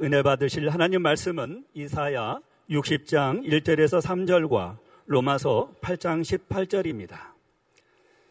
은혜 0.00 0.22
받으실 0.22 0.68
하나님 0.68 1.02
말씀은 1.02 1.64
이사야 1.74 2.38
60장 2.70 3.44
1절에서 3.44 4.00
3절과 4.00 4.76
로마서 5.06 5.72
8장 5.80 6.22
18절입니다. 6.22 7.16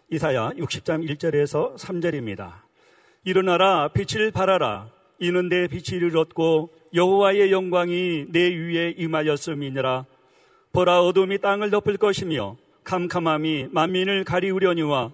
이사야 0.09 0.51
60장 0.51 1.05
1절에서 1.05 1.75
3절입니다. 1.75 2.53
일어나라 3.25 3.89
빛을 3.89 4.31
발하라 4.31 4.89
이는 5.19 5.49
내 5.49 5.67
빛이 5.67 5.98
이르렀고 5.98 6.70
여호와의 6.93 7.52
영광이 7.52 8.27
내 8.29 8.47
위에 8.47 8.93
임하였음이니라 8.97 10.05
보라 10.71 11.02
어둠이 11.02 11.39
땅을 11.39 11.70
덮을 11.70 11.97
것이며 11.97 12.55
캄캄함이 12.86 13.68
만민을 13.71 14.23
가리우려니와 14.23 15.11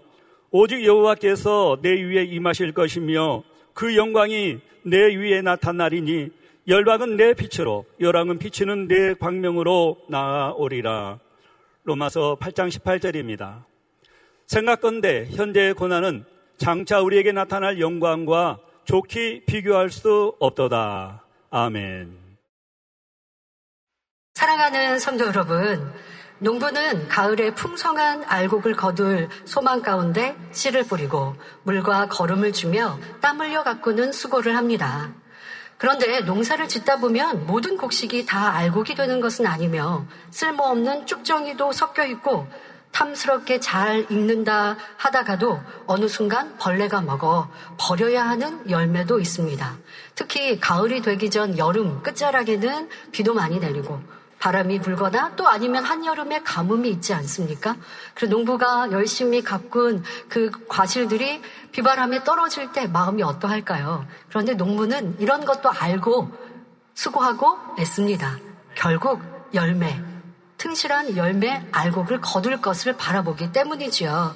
오직 0.51 0.85
여호와께서 0.85 1.79
내 1.81 1.99
위에 1.99 2.25
임하실 2.25 2.73
것이며 2.73 3.41
그 3.73 3.95
영광이 3.95 4.59
내 4.83 5.15
위에 5.15 5.41
나타나리니 5.41 6.42
열방은 6.65 7.17
내 7.17 7.33
빛으로 7.33 7.85
열왕은 7.99 8.39
비치는 8.39 8.87
내 8.87 9.13
광명으로 9.15 9.97
나아오리라. 10.09 11.19
로마서 11.83 12.37
8장 12.39 12.69
18절입니다. 12.71 13.65
생각건대 14.45 15.27
현재의 15.31 15.73
고난은 15.73 16.23
장차 16.57 17.01
우리에게 17.01 17.33
나타날 17.33 17.81
영광과 17.81 18.59
좋게 18.85 19.43
비교할 19.45 19.89
수 19.89 20.35
없도다. 20.39 21.25
아멘. 21.49 22.17
사랑하는 24.35 24.99
성도 24.99 25.25
여러분, 25.25 25.93
농부는 26.39 27.09
가을에 27.09 27.53
풍성한 27.53 28.23
알곡을 28.25 28.75
거둘 28.75 29.27
소망 29.43 29.81
가운데 29.81 30.35
씨를 30.51 30.83
뿌리고 30.83 31.35
물과 31.63 32.07
거름을 32.07 32.53
주며 32.53 32.97
땀 33.19 33.41
흘려 33.41 33.63
가꾸는 33.63 34.13
수고를 34.13 34.55
합니다. 34.55 35.13
그런데 35.77 36.21
농사를 36.21 36.67
짓다 36.67 36.97
보면 36.97 37.45
모든 37.45 37.77
곡식이 37.77 38.25
다 38.25 38.53
알곡이 38.55 38.95
되는 38.95 39.19
것은 39.19 39.45
아니며 39.45 40.05
쓸모없는 40.31 41.05
쭉정이도 41.05 41.71
섞여 41.71 42.05
있고 42.05 42.47
탐스럽게 42.93 43.59
잘 43.59 44.05
익는다 44.09 44.77
하다가도 44.97 45.59
어느 45.87 46.07
순간 46.07 46.55
벌레가 46.57 47.01
먹어 47.01 47.49
버려야 47.77 48.29
하는 48.29 48.69
열매도 48.69 49.19
있습니다. 49.19 49.77
특히 50.15 50.59
가을이 50.59 51.01
되기 51.01 51.29
전 51.29 51.57
여름 51.57 52.03
끝자락에는 52.03 52.89
비도 53.11 53.33
많이 53.33 53.59
내리고 53.59 53.99
바람이 54.43 54.81
불거나 54.81 55.37
또 55.37 55.47
아니면 55.47 55.85
한여름에 55.85 56.41
가뭄이 56.43 56.89
있지 56.89 57.13
않습니까? 57.13 57.77
그 58.13 58.25
농부가 58.25 58.91
열심히 58.91 59.41
가꾼 59.41 60.03
그 60.27 60.51
과실들이 60.67 61.41
비바람에 61.71 62.25
떨어질 62.25 62.73
때 62.73 62.85
마음이 62.85 63.23
어떠할까요? 63.23 64.05
그런데 64.27 64.53
농부는 64.55 65.15
이런 65.21 65.45
것도 65.45 65.71
알고 65.71 66.29
수고하고 66.93 67.57
애씁니다. 67.79 68.37
결국 68.75 69.21
열매, 69.53 69.97
튼실한 70.57 71.15
열매 71.15 71.65
알곡을 71.71 72.19
거둘 72.19 72.59
것을 72.59 72.97
바라보기 72.97 73.53
때문이지요. 73.53 74.35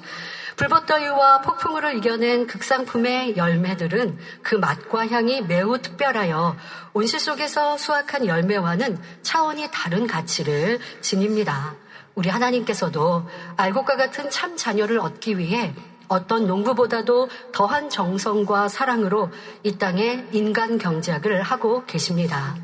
불볕더위와 0.58 1.42
폭풍우를 1.42 1.96
이겨낸 1.96 2.48
극상품의 2.48 3.36
열매들은 3.36 4.18
그 4.42 4.56
맛과 4.56 5.06
향이 5.06 5.42
매우 5.42 5.78
특별하여 5.78 6.56
온실 6.94 7.20
속에서 7.20 7.78
수확한 7.78 8.26
열매와는 8.26 8.98
차원이 9.22 9.68
다른 9.72 10.08
가치를 10.08 10.80
지닙니다. 11.00 11.76
우리 12.16 12.28
하나님께서도 12.28 13.28
알곡과 13.56 13.96
같은 13.96 14.30
참 14.30 14.56
자녀를 14.56 14.98
얻기 14.98 15.38
위해 15.38 15.72
어떤 16.08 16.48
농부보다도 16.48 17.28
더한 17.52 17.88
정성과 17.88 18.68
사랑으로 18.68 19.30
이 19.62 19.78
땅에 19.78 20.26
인간 20.32 20.78
경작을 20.78 21.42
하고 21.42 21.84
계십니다. 21.86 22.56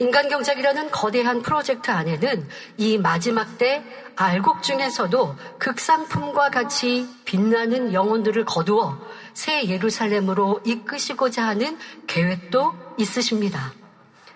인간 0.00 0.28
경작이라는 0.28 0.90
거대한 0.90 1.42
프로젝트 1.42 1.90
안에는 1.90 2.48
이 2.76 2.98
마지막 2.98 3.58
때 3.58 3.82
알곡 4.14 4.62
중에서도 4.62 5.36
극상품과 5.58 6.50
같이 6.50 7.08
빛나는 7.24 7.92
영혼들을 7.92 8.44
거두어 8.44 8.98
새 9.34 9.66
예루살렘으로 9.66 10.60
이끄시고자 10.64 11.46
하는 11.46 11.76
계획도 12.06 12.74
있으십니다. 12.96 13.72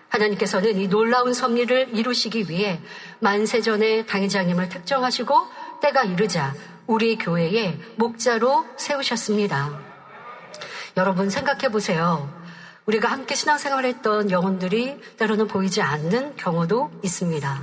하나님께서는 0.08 0.78
이 0.78 0.88
놀라운 0.88 1.32
섭리를 1.32 1.90
이루시기 1.96 2.50
위해 2.50 2.80
만세전에 3.20 4.06
당회장님을 4.06 4.68
특정하시고 4.68 5.34
때가 5.80 6.02
이르자 6.04 6.54
우리 6.86 7.16
교회에 7.16 7.78
목자로 7.96 8.66
세우셨습니다. 8.76 9.78
여러분 10.96 11.30
생각해 11.30 11.70
보세요. 11.70 12.41
우리가 12.86 13.08
함께 13.08 13.34
신앙생활 13.34 13.84
했던 13.84 14.30
영혼들이 14.30 15.00
때로는 15.16 15.46
보이지 15.46 15.82
않는 15.82 16.36
경우도 16.36 16.90
있습니다. 17.02 17.62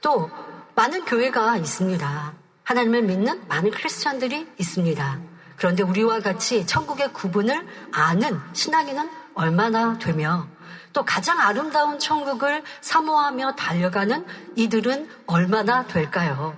또 0.00 0.30
많은 0.74 1.04
교회가 1.04 1.56
있습니다. 1.58 2.32
하나님을 2.64 3.02
믿는 3.02 3.46
많은 3.46 3.70
크리스천들이 3.70 4.46
있습니다. 4.58 5.18
그런데 5.56 5.82
우리와 5.82 6.20
같이 6.20 6.66
천국의 6.66 7.12
구분을 7.12 7.66
아는 7.92 8.40
신앙인은 8.54 9.10
얼마나 9.34 9.98
되며 9.98 10.46
또 10.94 11.04
가장 11.04 11.40
아름다운 11.40 11.98
천국을 11.98 12.62
사모하며 12.80 13.56
달려가는 13.56 14.24
이들은 14.56 15.08
얼마나 15.26 15.86
될까요? 15.86 16.56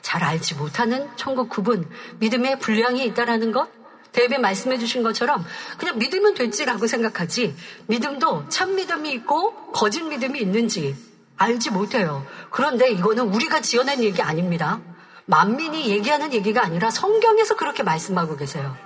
잘 0.00 0.24
알지 0.24 0.54
못하는 0.54 1.10
천국 1.16 1.50
구분, 1.50 1.88
믿음의 2.18 2.60
분량이 2.60 3.04
있다라는 3.04 3.52
것, 3.52 3.68
대비 4.12 4.38
말씀해 4.38 4.78
주신 4.78 5.02
것처럼 5.02 5.44
그냥 5.78 5.98
믿으면 5.98 6.34
됐지라고 6.34 6.86
생각하지 6.86 7.54
믿음도 7.86 8.48
참 8.48 8.76
믿음이 8.76 9.10
있고 9.12 9.72
거짓 9.72 10.02
믿음이 10.02 10.40
있는지 10.40 10.96
알지 11.36 11.70
못해요. 11.70 12.26
그런데 12.50 12.90
이거는 12.90 13.32
우리가 13.32 13.60
지어낸 13.60 14.02
얘기 14.02 14.20
아닙니다. 14.20 14.80
만민이 15.26 15.88
얘기하는 15.88 16.32
얘기가 16.32 16.62
아니라 16.62 16.90
성경에서 16.90 17.56
그렇게 17.56 17.82
말씀하고 17.82 18.36
계세요. 18.36 18.76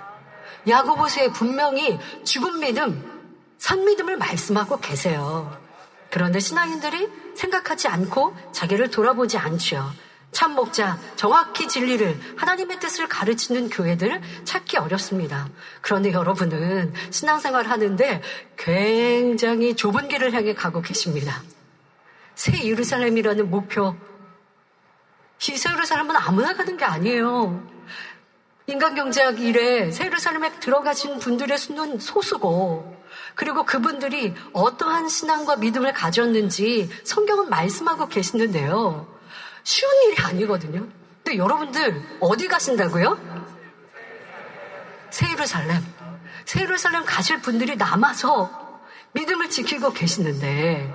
야고보서에 0.67 1.31
분명히 1.31 1.99
죽은 2.23 2.59
믿음, 2.59 3.03
산 3.57 3.83
믿음을 3.83 4.17
말씀하고 4.17 4.79
계세요. 4.79 5.57
그런데 6.11 6.39
신앙인들이 6.39 7.09
생각하지 7.35 7.87
않고 7.87 8.35
자기를 8.51 8.89
돌아보지 8.89 9.37
않죠. 9.37 9.91
참 10.35 10.53
목자, 10.53 10.99
정확히 11.15 11.65
진리를, 11.65 12.19
하나님의 12.35 12.81
뜻을 12.81 13.07
가르치는 13.07 13.69
교회들을 13.69 14.21
찾기 14.43 14.75
어렵습니다. 14.75 15.47
그런데 15.79 16.11
여러분은 16.11 16.93
신앙생활 17.09 17.67
하는데 17.67 18.21
굉장히 18.57 19.77
좁은 19.77 20.09
길을 20.09 20.33
향해 20.33 20.53
가고 20.53 20.81
계십니다. 20.81 21.41
새 22.35 22.67
예루살렘이라는 22.67 23.49
목표. 23.49 23.95
새 25.39 25.53
예루살렘은 25.71 26.17
아무나 26.17 26.53
가는 26.53 26.75
게 26.75 26.83
아니에요. 26.83 27.65
인간경제학 28.67 29.39
일에 29.39 29.89
새 29.89 30.07
예루살렘에 30.07 30.59
들어가신 30.59 31.19
분들의 31.19 31.57
수는 31.57 31.99
소수고, 31.99 33.01
그리고 33.35 33.63
그분들이 33.63 34.33
어떠한 34.51 35.07
신앙과 35.07 35.55
믿음을 35.55 35.93
가졌는지 35.93 36.89
성경은 37.05 37.49
말씀하고 37.49 38.09
계시는데요. 38.09 39.14
쉬운 39.65 39.91
일이 40.03 40.15
아니거든요. 40.21 40.87
근데 41.23 41.37
여러분들 41.37 42.19
어디 42.21 42.47
가신다고요? 42.47 43.19
세이루살렘. 45.09 45.83
세이루살렘 46.45 47.03
가실 47.03 47.41
분들이 47.41 47.75
남아서 47.75 48.79
믿음을 49.13 49.49
지키고 49.49 49.91
계시는데 49.91 50.93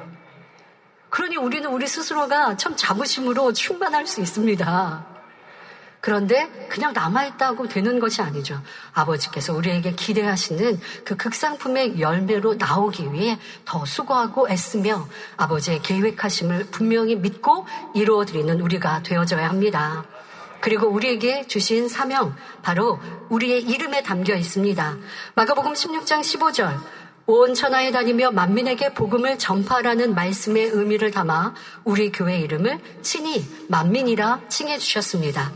그러니 1.08 1.36
우리는 1.36 1.68
우리 1.68 1.88
스스로가 1.88 2.56
참 2.56 2.76
자부심으로 2.76 3.52
충만할 3.52 4.06
수 4.06 4.20
있습니다. 4.20 5.06
그런데 6.00 6.48
그냥 6.68 6.92
남아있다고 6.92 7.68
되는 7.68 7.98
것이 8.00 8.22
아니죠. 8.22 8.60
아버지께서 8.94 9.52
우리에게 9.52 9.92
기대하시는 9.92 10.80
그 11.04 11.16
극상품의 11.16 12.00
열매로 12.00 12.54
나오기 12.54 13.12
위해 13.12 13.38
더 13.64 13.84
수고하고 13.84 14.48
애쓰며 14.48 15.06
아버지의 15.36 15.82
계획하심을 15.82 16.68
분명히 16.70 17.16
믿고 17.16 17.66
이루어드리는 17.94 18.60
우리가 18.60 19.02
되어져야 19.02 19.48
합니다. 19.48 20.04
그리고 20.60 20.88
우리에게 20.88 21.46
주신 21.46 21.88
사명, 21.88 22.34
바로 22.62 22.98
우리의 23.30 23.62
이름에 23.62 24.02
담겨 24.02 24.34
있습니다. 24.34 24.96
마가복음 25.34 25.72
16장 25.72 26.20
15절. 26.20 26.78
온 27.26 27.54
천하에 27.54 27.92
다니며 27.92 28.32
만민에게 28.32 28.92
복음을 28.92 29.38
전파라는 29.38 30.14
말씀의 30.14 30.70
의미를 30.70 31.12
담아 31.12 31.54
우리 31.84 32.10
교회 32.10 32.40
이름을 32.40 32.80
친히 33.02 33.46
만민이라 33.68 34.40
칭해 34.48 34.78
주셨습니다. 34.78 35.52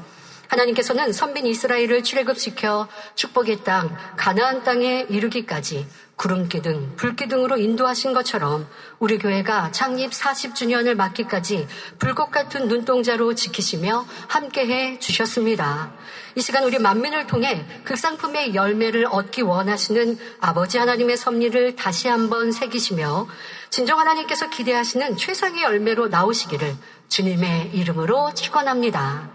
하나님께서는 0.55 1.13
선빈 1.13 1.47
이스라엘을 1.47 2.03
출애굽시켜 2.03 2.89
축복의 3.15 3.65
땅 3.65 3.95
가나안 4.17 4.63
땅에 4.63 5.07
이르기까지 5.09 5.87
구름 6.17 6.49
기둥, 6.49 6.95
불 6.97 7.17
기둥으로 7.17 7.57
인도하신 7.57 8.13
것처럼 8.13 8.69
우리 9.01 9.19
교회가 9.19 9.73
창립 9.73 10.13
40주년을 10.13 10.95
맞기까지 10.95 11.67
불꽃 11.99 12.31
같은 12.31 12.69
눈동자로 12.69 13.35
지키시며 13.35 14.07
함께해 14.29 15.01
주셨습니다. 15.01 15.93
이 16.37 16.41
시간 16.41 16.65
우리 16.65 16.79
만민을 16.79 17.27
통해 17.27 17.67
극상품의 17.85 18.55
열매를 18.55 19.07
얻기 19.07 19.43
원하시는 19.43 20.19
아버지 20.41 20.79
하나님의 20.79 21.17
섭리를 21.17 21.75
다시 21.75 22.07
한번 22.09 22.53
새기시며 22.53 23.27
진정 23.71 23.99
하나님께서 23.99 24.51
기대하시는 24.51 25.17
최상의 25.17 25.65
열매로 25.65 26.09
나오시기를 26.09 26.77
주님의 27.09 27.71
이름으로 27.73 28.35
축원합니다. 28.35 29.34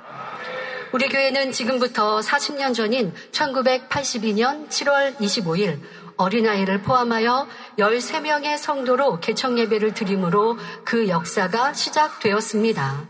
우리 0.92 1.08
교회는 1.08 1.52
지금부터 1.52 2.20
40년 2.20 2.74
전인 2.74 3.14
1982년 3.32 4.68
7월 4.70 5.16
25일 5.18 5.80
어린아이를 6.18 6.82
포함하여 6.82 7.48
13명의 7.78 8.58
성도로 8.58 9.20
개청 9.20 9.60
예배를 9.60 9.94
드림으로 9.94 10.58
그 10.84 11.08
역사가 11.08 11.74
시작되었습니다. 11.74 13.06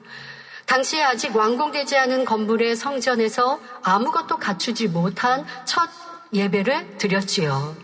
당시에 0.65 1.03
아직 1.03 1.33
완공되지 1.33 1.97
않은 1.97 2.25
건물의 2.25 2.75
성전에서 2.75 3.61
아무것도 3.81 4.37
갖추지 4.37 4.89
못한 4.89 5.45
첫 5.63 5.89
예배를 6.33 6.97
드렸지요. 6.97 7.77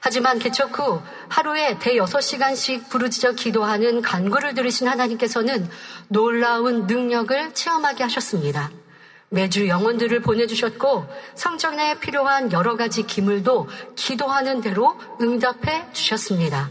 하지만 0.00 0.38
개척 0.38 0.78
후 0.78 1.02
하루에 1.28 1.78
대여섯 1.78 2.22
시간씩 2.22 2.88
부르짖어 2.88 3.32
기도하는 3.32 4.00
간구를 4.00 4.54
들으신 4.54 4.88
하나님께서는 4.88 5.68
놀라운 6.08 6.86
능력을 6.86 7.52
체험하게 7.52 8.04
하셨습니다. 8.04 8.70
매주 9.34 9.68
영혼들을 9.68 10.20
보내주셨고 10.20 11.06
성전에 11.34 11.98
필요한 11.98 12.52
여러 12.52 12.76
가지 12.76 13.02
기물도 13.02 13.68
기도하는 13.96 14.60
대로 14.60 14.98
응답해 15.20 15.92
주셨습니다. 15.92 16.70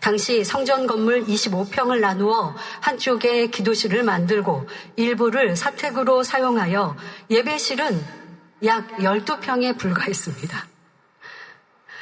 당시 0.00 0.44
성전 0.44 0.86
건물 0.86 1.24
25평을 1.24 2.00
나누어 2.00 2.54
한쪽에 2.80 3.48
기도실을 3.48 4.04
만들고 4.04 4.68
일부를 4.96 5.56
사택으로 5.56 6.22
사용하여 6.22 6.96
예배실은 7.30 8.04
약 8.64 8.88
12평에 8.98 9.76
불과했습니다. 9.76 10.66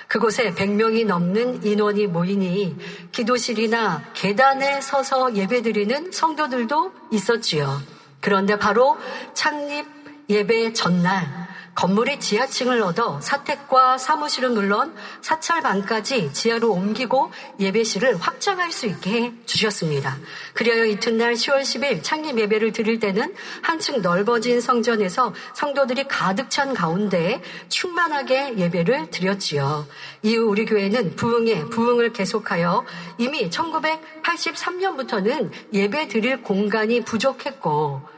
그곳에 0.08 0.52
100명이 0.54 1.06
넘는 1.06 1.64
인원이 1.64 2.06
모이니 2.06 2.76
기도실이나 3.12 4.04
계단에 4.14 4.80
서서 4.80 5.34
예배드리는 5.34 6.12
성도들도 6.12 6.92
있었지요. 7.12 7.95
그런데 8.26 8.58
바로 8.58 8.98
창립 9.34 9.86
예배 10.28 10.72
전날 10.72 11.46
건물의 11.76 12.18
지하층을 12.18 12.82
얻어 12.82 13.20
사택과 13.20 13.98
사무실은 13.98 14.54
물론 14.54 14.92
사찰방까지 15.20 16.32
지하로 16.32 16.72
옮기고 16.72 17.30
예배실을 17.60 18.16
확장할 18.16 18.72
수 18.72 18.86
있게 18.86 19.10
해 19.10 19.32
주셨습니다. 19.44 20.16
그리하여 20.54 20.86
이튿날 20.86 21.34
10월 21.34 21.60
10일 21.60 22.02
창립 22.02 22.38
예배를 22.38 22.72
드릴 22.72 22.98
때는 22.98 23.34
한층 23.60 24.00
넓어진 24.00 24.62
성전에서 24.62 25.34
성도들이 25.54 26.08
가득 26.08 26.48
찬 26.48 26.72
가운데 26.72 27.42
충만하게 27.68 28.56
예배를 28.56 29.10
드렸지요. 29.10 29.86
이후 30.22 30.46
우리 30.46 30.64
교회는 30.64 31.16
부흥에 31.16 31.66
부흥을 31.66 32.14
계속하여 32.14 32.86
이미 33.18 33.50
1983년부터는 33.50 35.50
예배 35.74 36.08
드릴 36.08 36.42
공간이 36.42 37.02
부족했고 37.02 38.15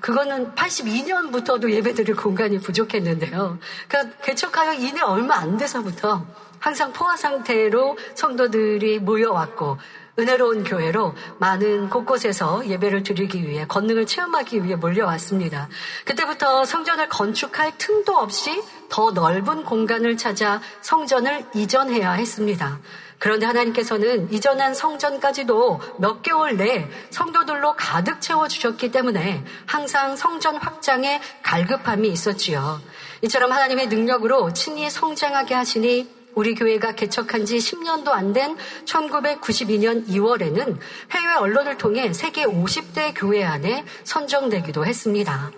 그거는 0.00 0.54
82년부터도 0.54 1.70
예배드릴 1.70 2.16
공간이 2.16 2.58
부족했는데요. 2.58 3.58
그러니까 3.88 4.18
개척하여 4.18 4.74
이내 4.74 5.00
얼마 5.00 5.36
안 5.36 5.56
돼서부터 5.56 6.26
항상 6.58 6.92
포화 6.92 7.16
상태로 7.16 7.96
성도들이 8.14 8.98
모여왔고 8.98 9.78
은혜로운 10.18 10.64
교회로 10.64 11.14
많은 11.38 11.90
곳곳에서 11.90 12.66
예배를 12.66 13.02
드리기 13.02 13.42
위해 13.48 13.66
권능을 13.66 14.06
체험하기 14.06 14.62
위해 14.62 14.76
몰려왔습니다. 14.76 15.68
그때부터 16.04 16.64
성전을 16.64 17.08
건축할 17.08 17.76
틈도 17.78 18.16
없이 18.16 18.62
더 18.88 19.10
넓은 19.10 19.64
공간을 19.64 20.16
찾아 20.16 20.60
성전을 20.82 21.46
이전해야 21.54 22.12
했습니다. 22.12 22.78
그런데 23.18 23.46
하나님께서는 23.46 24.32
이전한 24.32 24.74
성전까지도 24.74 25.80
몇 25.98 26.22
개월 26.22 26.56
내에 26.56 26.88
성도들로 27.10 27.74
가득 27.76 28.20
채워주셨기 28.20 28.90
때문에 28.90 29.44
항상 29.66 30.16
성전 30.16 30.56
확장에 30.56 31.20
갈급함이 31.42 32.08
있었지요. 32.08 32.80
이처럼 33.22 33.52
하나님의 33.52 33.88
능력으로 33.88 34.52
친히 34.52 34.90
성장하게 34.90 35.54
하시니 35.54 36.24
우리 36.34 36.54
교회가 36.54 36.92
개척한 36.92 37.46
지 37.46 37.58
10년도 37.58 38.08
안 38.08 38.32
된 38.32 38.56
1992년 38.84 40.08
2월에는 40.08 40.78
해외 41.12 41.34
언론을 41.38 41.78
통해 41.78 42.12
세계 42.12 42.44
50대 42.44 43.12
교회 43.14 43.44
안에 43.44 43.84
선정되기도 44.02 44.84
했습니다. 44.84 45.52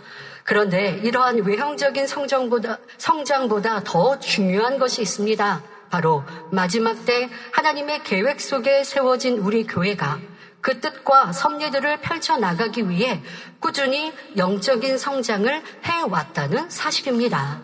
그런데 0.44 1.00
이러한 1.02 1.42
외형적인 1.42 2.06
성장보다, 2.06 2.78
성장보다 2.98 3.82
더 3.84 4.18
중요한 4.20 4.78
것이 4.78 5.02
있습니다. 5.02 5.62
바로 5.90 6.24
마지막 6.50 7.04
때 7.04 7.30
하나님의 7.52 8.02
계획 8.04 8.40
속에 8.40 8.84
세워진 8.84 9.38
우리 9.38 9.66
교회가 9.66 10.18
그 10.60 10.80
뜻과 10.80 11.32
섭리들을 11.32 12.00
펼쳐나가기 12.00 12.88
위해 12.88 13.22
꾸준히 13.60 14.12
영적인 14.36 14.98
성장을 14.98 15.62
해왔다는 15.84 16.70
사실입니다. 16.70 17.62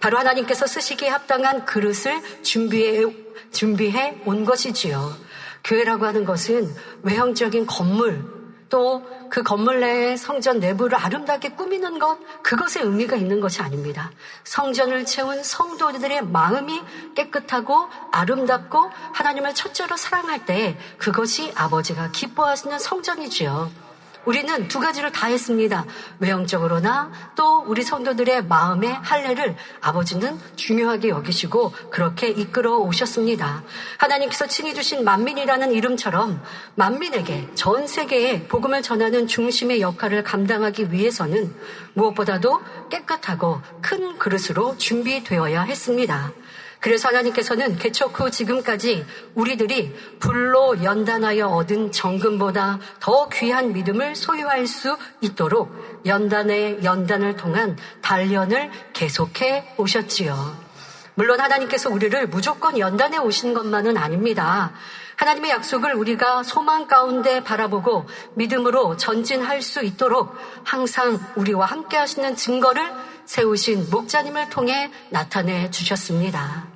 바로 0.00 0.18
하나님께서 0.18 0.66
쓰시기에 0.66 1.08
합당한 1.08 1.64
그릇을 1.64 2.20
준비해, 2.42 3.04
준비해 3.52 4.20
온 4.24 4.44
것이지요. 4.44 5.16
교회라고 5.64 6.06
하는 6.06 6.24
것은 6.24 6.74
외형적인 7.02 7.66
건물, 7.66 8.35
또 8.68 9.02
그 9.28 9.42
건물 9.42 9.80
내에 9.80 10.16
성전 10.16 10.60
내부를 10.60 10.98
아름답게 10.98 11.50
꾸미는 11.50 11.98
것, 11.98 12.18
그것에 12.42 12.80
의미가 12.80 13.16
있는 13.16 13.40
것이 13.40 13.60
아닙니다. 13.62 14.10
성전을 14.44 15.04
채운 15.04 15.42
성도들의 15.42 16.26
마음이 16.26 16.80
깨끗하고 17.14 17.88
아름답고 18.12 18.90
하나님을 19.12 19.54
첫째로 19.54 19.96
사랑할 19.96 20.44
때 20.44 20.78
그것이 20.98 21.52
아버지가 21.54 22.10
기뻐하시는 22.12 22.78
성전이지요. 22.78 23.85
우리는 24.26 24.68
두 24.68 24.80
가지를 24.80 25.12
다 25.12 25.28
했습니다. 25.28 25.86
외형적으로나 26.18 27.12
또 27.36 27.64
우리 27.66 27.82
성도들의 27.82 28.46
마음의 28.46 28.92
할례를 28.92 29.56
아버지는 29.80 30.38
중요하게 30.56 31.08
여기시고 31.08 31.72
그렇게 31.90 32.28
이끌어 32.28 32.76
오셨습니다. 32.78 33.62
하나님께서 33.98 34.46
친히 34.48 34.74
주신 34.74 35.04
만민이라는 35.04 35.72
이름처럼 35.72 36.42
만민에게 36.74 37.50
전 37.54 37.86
세계에 37.86 38.48
복음을 38.48 38.82
전하는 38.82 39.28
중심의 39.28 39.80
역할을 39.80 40.24
감당하기 40.24 40.92
위해서는 40.92 41.54
무엇보다도 41.94 42.60
깨끗하고 42.90 43.62
큰 43.80 44.18
그릇으로 44.18 44.76
준비되어야 44.76 45.62
했습니다. 45.62 46.32
그래서 46.80 47.08
하나님께서는 47.08 47.78
개척 47.78 48.18
후 48.18 48.30
지금까지 48.30 49.04
우리들이 49.34 49.94
불로 50.20 50.82
연단하여 50.82 51.48
얻은 51.48 51.92
정금보다 51.92 52.78
더 53.00 53.28
귀한 53.30 53.72
믿음을 53.72 54.14
소유할 54.14 54.66
수 54.66 54.96
있도록 55.20 56.02
연단의 56.06 56.84
연단을 56.84 57.36
통한 57.36 57.76
단련을 58.02 58.70
계속해 58.92 59.74
오셨지요. 59.78 60.66
물론 61.14 61.40
하나님께서 61.40 61.88
우리를 61.90 62.26
무조건 62.28 62.78
연단해 62.78 63.18
오신 63.18 63.54
것만은 63.54 63.96
아닙니다. 63.96 64.72
하나님의 65.16 65.50
약속을 65.50 65.94
우리가 65.94 66.42
소망 66.42 66.86
가운데 66.86 67.42
바라보고 67.42 68.06
믿음으로 68.34 68.98
전진할 68.98 69.62
수 69.62 69.82
있도록 69.82 70.36
항상 70.62 71.18
우리와 71.36 71.64
함께 71.64 71.96
하시는 71.96 72.36
증거를 72.36 72.92
세우신 73.24 73.88
목자님을 73.90 74.50
통해 74.50 74.90
나타내 75.10 75.70
주셨습니다. 75.70 76.75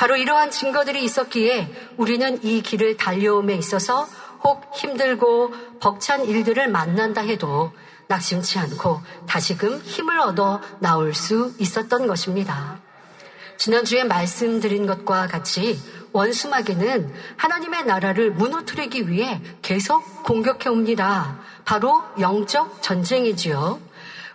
바로 0.00 0.16
이러한 0.16 0.50
증거들이 0.50 1.04
있었기에 1.04 1.70
우리는 1.98 2.42
이 2.42 2.62
길을 2.62 2.96
달려옴에 2.96 3.54
있어서 3.56 4.08
혹 4.42 4.74
힘들고 4.74 5.52
벅찬 5.78 6.24
일들을 6.24 6.68
만난다 6.68 7.20
해도 7.20 7.70
낙심치 8.06 8.58
않고 8.60 9.02
다시금 9.26 9.78
힘을 9.80 10.18
얻어 10.20 10.62
나올 10.78 11.12
수 11.12 11.52
있었던 11.58 12.06
것입니다. 12.06 12.78
지난주에 13.58 14.04
말씀드린 14.04 14.86
것과 14.86 15.26
같이 15.26 15.78
원수마귀는 16.12 17.12
하나님의 17.36 17.84
나라를 17.84 18.30
무너뜨리기 18.30 19.06
위해 19.06 19.42
계속 19.60 20.22
공격해 20.22 20.70
옵니다. 20.70 21.38
바로 21.66 22.02
영적 22.18 22.82
전쟁이지요. 22.82 23.89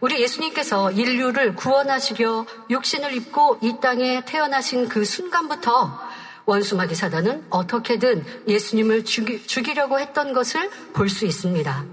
우리 0.06 0.22
예수님께서 0.22 0.92
인류를 0.92 1.56
구원하시려 1.56 2.46
육신을 2.70 3.16
입고 3.16 3.58
이 3.64 3.78
땅에 3.82 4.24
태어나신 4.24 4.88
그 4.88 5.04
순간부터 5.04 6.00
원수마귀 6.46 6.94
사단은 6.94 7.48
어떻게든 7.50 8.24
예수님을 8.48 9.04
죽이, 9.04 9.48
죽이려고 9.48 10.00
했던 10.00 10.32
것을 10.34 10.70
볼 10.94 11.10
수 11.10 11.26
있습니다. 11.26 11.86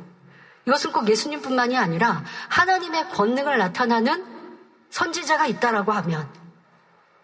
이것은 0.69 0.93
꼭 0.93 1.09
예수님뿐만이 1.09 1.79
아니라 1.79 2.23
하나님의 2.51 3.09
권능을 3.09 3.57
나타나는 3.57 4.23
선지자가 4.91 5.47
있다라고 5.47 5.93
하면 5.93 6.29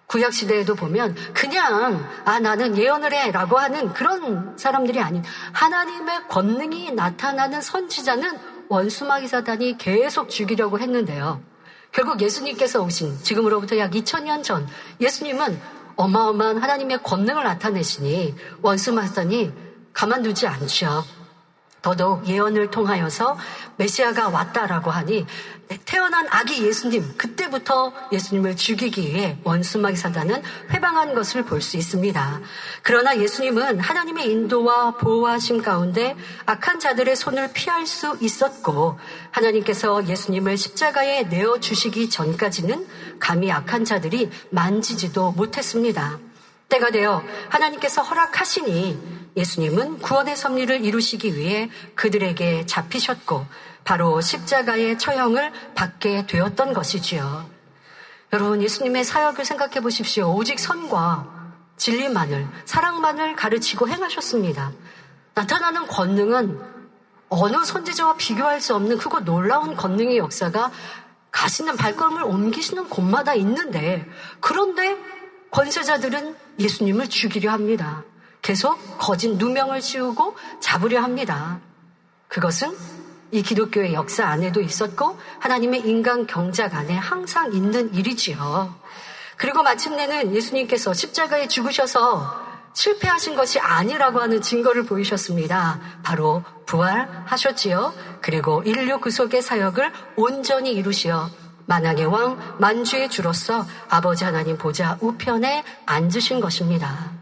구약 0.07 0.33
시대에도 0.33 0.75
보면 0.75 1.15
그냥 1.35 2.09
아 2.25 2.41
나는 2.41 2.79
예언을 2.79 3.13
해라고 3.13 3.59
하는 3.59 3.93
그런 3.93 4.57
사람들이 4.57 5.01
아닌 5.01 5.23
하나님의 5.53 6.29
권능이 6.29 6.93
나타나는 6.93 7.61
선지자는 7.61 8.58
원수마귀 8.69 9.29
사단이 9.29 9.79
계속 9.79 10.29
죽이려고 10.29 10.79
했는데요. 10.79 11.43
결국 11.93 12.21
예수님께서 12.21 12.83
오신 12.83 13.23
지금으로부터 13.23 13.79
약 13.79 13.93
2000년 13.93 14.43
전 14.43 14.67
예수님은 15.01 15.59
어마어마한 15.97 16.59
하나님의 16.59 17.03
권능을 17.03 17.45
나타내시니 17.45 18.35
원수마귀 18.63 19.09
사단이 19.09 19.53
가만두지 19.93 20.47
않죠. 20.47 21.05
더더욱 21.83 22.27
예언을 22.27 22.71
통하여서 22.71 23.39
메시아가 23.77 24.29
왔다라고 24.29 24.91
하니 24.91 25.27
태어난 25.85 26.27
아기 26.31 26.65
예수님 26.65 27.17
그때부터 27.17 27.93
예수님을 28.13 28.57
죽이기 28.57 29.03
위해 29.09 29.37
원수마귀 29.45 29.97
사단은 29.97 30.43
회방한 30.71 31.15
것을 31.15 31.45
볼 31.45 31.61
수 31.61 31.77
있습니다. 31.77 32.41
그러나 32.83 33.19
예수님은 33.19 33.81
하나님의 33.81 34.31
인도와 34.31 34.93
보호하심 34.93 35.63
가운데 35.63 36.17
악한 36.47 36.79
자들의 36.79 37.15
손을 37.17 37.53
피할 37.53 37.87
수 37.87 38.17
있었고 38.21 38.99
하나님께서 39.31 40.07
예수님을 40.07 40.57
십자가에 40.57 41.25
내어 41.25 41.59
주시기 41.61 42.09
전까지는 42.09 42.87
감히 43.19 43.51
악한 43.53 43.85
자들이 43.85 44.31
만지지도 44.51 45.33
못했습니다. 45.33 46.19
때가 46.69 46.91
되어 46.91 47.23
하나님께서 47.49 48.03
허락하시니 48.03 49.19
예수님은 49.37 49.99
구원의 49.99 50.37
섭리를 50.37 50.85
이루시기 50.85 51.37
위해 51.37 51.71
그들에게 51.95 52.67
잡히셨고 52.67 53.47
바로 53.89 54.21
십자가의 54.21 54.99
처형을 54.99 55.51
받게 55.75 56.27
되었던 56.27 56.75
것이지요. 56.75 57.49
여러분 58.35 58.61
예수님의 58.61 59.03
사역을 59.03 59.47
생각해 59.47 59.81
보십시오. 59.81 60.31
오직 60.35 60.59
선과 60.59 61.55
진리만을 61.79 62.47
사랑만을 62.67 63.35
가르치고 63.35 63.89
행하셨습니다. 63.89 64.73
나타나는 65.33 65.87
권능은 65.87 66.61
어느 67.31 67.65
선지자와 67.65 68.17
비교할 68.19 68.61
수 68.61 68.75
없는 68.75 68.99
크고 68.99 69.21
놀라운 69.21 69.75
권능의 69.75 70.19
역사가 70.19 70.71
가시는 71.31 71.79
발걸음을 71.79 72.25
옮기시는 72.25 72.91
곳마다 72.91 73.33
있는데 73.37 74.07
그런데 74.41 74.99
권세자들은 75.51 76.37
예수님을 76.59 77.09
죽이려 77.09 77.51
합니다. 77.51 78.05
계속 78.43 78.99
거짓 78.99 79.35
누명을 79.39 79.81
씌우고 79.81 80.37
잡으려 80.61 81.01
합니다. 81.01 81.61
그것은 82.29 82.77
이 83.31 83.43
기독교의 83.43 83.95
역사 83.95 84.27
안에도 84.27 84.61
있었고 84.61 85.19
하나님의 85.39 85.81
인간 85.87 86.27
경작 86.27 86.75
안에 86.75 86.95
항상 86.95 87.53
있는 87.53 87.93
일이지요. 87.95 88.75
그리고 89.37 89.63
마침내는 89.63 90.35
예수님께서 90.35 90.93
십자가에 90.93 91.47
죽으셔서 91.47 92.49
실패하신 92.73 93.35
것이 93.35 93.59
아니라고 93.59 94.21
하는 94.21 94.41
증거를 94.41 94.85
보이셨습니다. 94.85 95.81
바로 96.03 96.45
부활하셨지요. 96.67 97.93
그리고 98.21 98.63
인류 98.65 99.01
구속의 99.01 99.43
사역을 99.43 99.93
온전히 100.17 100.73
이루시어 100.73 101.29
만왕의 101.67 102.07
왕, 102.07 102.57
만주의 102.59 103.11
주로서 103.11 103.67
아버지 103.89 104.25
하나님 104.25 104.57
보좌 104.57 104.97
우편에 105.01 105.65
앉으신 105.87 106.41
것입니다. 106.41 107.18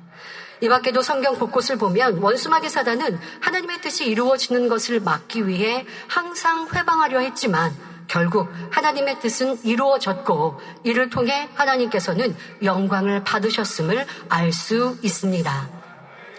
이 0.61 0.69
밖에도 0.69 1.03
성경 1.03 1.35
곳곳을 1.35 1.77
보면 1.77 2.19
원수마귀 2.19 2.69
사단은 2.69 3.19
하나님의 3.41 3.81
뜻이 3.81 4.07
이루어지는 4.07 4.69
것을 4.69 5.01
막기 5.01 5.47
위해 5.47 5.85
항상 6.09 6.69
회방하려 6.75 7.21
했지만 7.21 7.75
결국 8.09 8.49
하나님의 8.71 9.21
뜻은 9.21 9.65
이루어졌고 9.65 10.61
이를 10.85 11.11
통해 11.11 11.49
하나님께서는 11.55 12.37
영광을 12.63 13.25
받으셨음을 13.25 14.07
알 14.29 14.53
수 14.53 14.97
있습니다. 15.03 15.69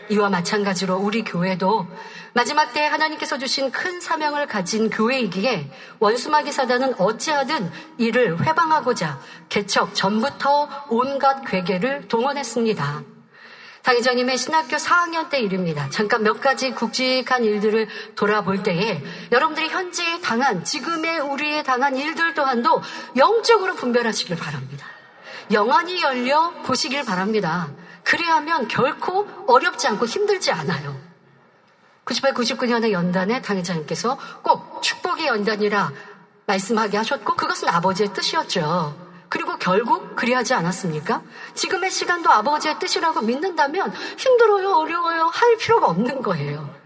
이와 0.10 0.30
마찬가지로 0.30 0.96
우리 0.96 1.24
교회도 1.24 1.86
마지막 2.34 2.74
때 2.74 2.86
하나님께서 2.86 3.38
주신 3.38 3.72
큰 3.72 4.00
사명을 4.00 4.48
가진 4.48 4.90
교회이기에 4.90 5.70
원수마귀 6.00 6.52
사단은 6.52 7.00
어찌하든 7.00 7.70
이를 7.98 8.40
회방하고자 8.40 9.20
개척 9.50 9.94
전부터 9.94 10.88
온갖 10.90 11.44
괴계를 11.44 12.08
동원했습니다. 12.08 13.17
당회장님의 13.88 14.38
신학교 14.38 14.76
4학년 14.76 15.30
때 15.30 15.40
일입니다. 15.40 15.90
잠깐 15.90 16.22
몇 16.22 16.42
가지 16.42 16.72
굵직한 16.72 17.46
일들을 17.46 17.88
돌아볼 18.16 18.62
때에 18.62 19.02
여러분들이 19.32 19.70
현재 19.70 20.20
당한 20.20 20.66
지금의 20.66 21.22
우리의 21.22 21.64
당한 21.64 21.96
일들 21.96 22.34
또한도 22.34 22.82
영적으로 23.16 23.76
분별하시길 23.76 24.36
바랍니다. 24.36 24.86
영안이 25.54 26.02
열려 26.02 26.52
보시길 26.64 27.06
바랍니다. 27.06 27.70
그래야 28.04 28.36
하면 28.36 28.68
결코 28.68 29.26
어렵지 29.48 29.88
않고 29.88 30.06
힘들지 30.06 30.52
않아요. 30.52 31.00
98, 32.04 32.34
99년의 32.34 32.92
연단에 32.92 33.42
당회장님께서 33.42 34.20
꼭 34.42 34.82
축복의 34.84 35.28
연단이라 35.28 35.94
말씀하게 36.46 36.98
하셨고 36.98 37.36
그것은 37.36 37.70
아버지의 37.70 38.12
뜻이었죠. 38.12 39.07
그리고 39.30 39.58
결국 39.58 40.16
그리하지 40.16 40.54
않았습니까? 40.54 41.22
지금의 41.54 41.92
시간도 41.92 42.30
아버지의 42.32 42.80
뜻이라고 42.80 43.22
믿는다면 43.22 43.94
힘들어요, 44.18 44.72
어려워요, 44.74 45.26
할 45.26 45.58
필요가 45.58 45.88
없는 45.88 46.22
거예요. 46.22 46.78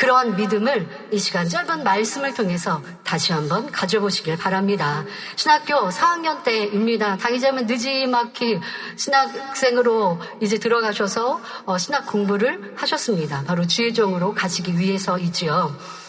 그러한 0.00 0.36
믿음을 0.36 0.88
이 1.12 1.18
시간 1.18 1.46
짧은 1.46 1.84
말씀을 1.84 2.32
통해서 2.32 2.80
다시 3.04 3.34
한번 3.34 3.70
가져보시길 3.70 4.38
바랍니다. 4.38 5.04
신학교 5.36 5.90
4학년 5.90 6.42
때입니다. 6.42 7.18
당의자면 7.18 7.66
늦지막히 7.66 8.58
신학생으로 8.96 10.18
이제 10.40 10.58
들어가셔서 10.58 11.42
어, 11.66 11.76
신학 11.76 12.06
공부를 12.06 12.72
하셨습니다. 12.76 13.44
바로 13.46 13.66
주의종으로 13.66 14.32
가시기 14.32 14.78
위해서이지요. 14.78 15.99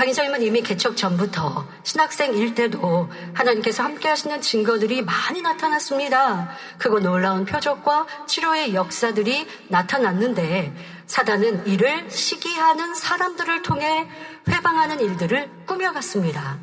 강의자님은 0.00 0.40
이미 0.40 0.62
개척 0.62 0.96
전부터 0.96 1.66
신학생일 1.82 2.54
때도 2.54 3.10
하나님께서 3.34 3.82
함께 3.82 4.08
하시는 4.08 4.40
증거들이 4.40 5.02
많이 5.02 5.42
나타났습니다. 5.42 6.48
크고 6.78 7.00
놀라운 7.00 7.44
표적과 7.44 8.06
치료의 8.26 8.74
역사들이 8.74 9.46
나타났는데 9.68 10.74
사단은 11.04 11.66
이를 11.66 12.10
시기하는 12.10 12.94
사람들을 12.94 13.60
통해 13.60 14.08
회방하는 14.48 15.00
일들을 15.00 15.50
꾸며갔습니다. 15.66 16.56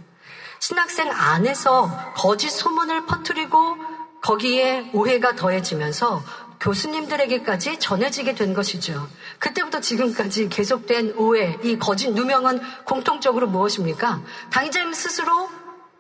신학생 0.57 1.11
안에서 1.11 2.13
거짓 2.15 2.49
소문을 2.49 3.05
퍼뜨리고 3.05 3.77
거기에 4.23 4.89
오해가 4.93 5.35
더해지면서 5.35 6.23
교수님들에게까지 6.59 7.79
전해지게 7.79 8.35
된 8.35 8.53
것이죠. 8.53 9.07
그때부터 9.39 9.79
지금까지 9.79 10.49
계속된 10.49 11.13
오해, 11.17 11.57
이 11.63 11.77
거짓 11.77 12.11
누명은 12.11 12.61
공통적으로 12.83 13.47
무엇입니까? 13.47 14.21
당의자님 14.51 14.93
스스로 14.93 15.49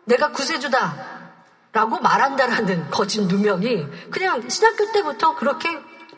내가 0.05 0.31
구세주다. 0.31 1.17
라고 1.73 1.99
말한다라는 1.99 2.89
거짓 2.89 3.21
누명이 3.21 3.85
그냥 4.09 4.49
신학교 4.49 4.91
때부터 4.91 5.35
그렇게 5.35 5.69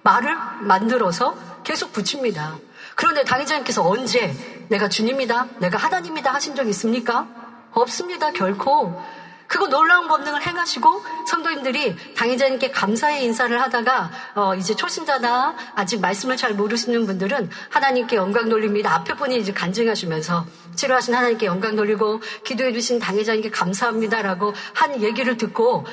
말을 0.04 0.34
만들어서 0.62 1.36
계속 1.64 1.92
붙입니다. 1.92 2.58
그런데 2.96 3.24
당의자님께서 3.24 3.86
언제 3.86 4.34
내가 4.70 4.88
주님이다, 4.88 5.48
내가 5.60 5.78
하나님이다 5.78 6.34
하신 6.34 6.56
적 6.56 6.68
있습니까? 6.70 7.28
없습니다, 7.72 8.32
결코. 8.32 9.02
그거 9.50 9.68
놀라운 9.68 10.08
권능을 10.08 10.46
행하시고 10.46 11.04
성도님들이 11.28 11.96
당의자님께 12.16 12.70
감사의 12.70 13.26
인사를 13.26 13.60
하다가 13.60 14.12
어, 14.36 14.56
이제 14.56 14.76
초신자나 14.76 15.56
아직 15.74 16.00
말씀을 16.00 16.38
잘 16.38 16.54
모르시는 16.54 17.08
분들은 17.08 17.50
하나님께 17.70 18.16
영광 18.16 18.48
돌립니다. 18.48 18.94
앞에 18.94 19.16
분이 19.16 19.38
이제 19.38 19.52
간증하시면서 19.52 20.46
치료하신 20.76 21.16
하나님께 21.16 21.48
영광 21.48 21.76
돌리고 21.76 22.22
기도해 22.46 22.72
주신 22.74 23.00
당의자님께 23.00 23.50
감사합니다라고 23.50 24.54
한 24.76 25.02
얘기를 25.02 25.36
듣고 25.36 25.86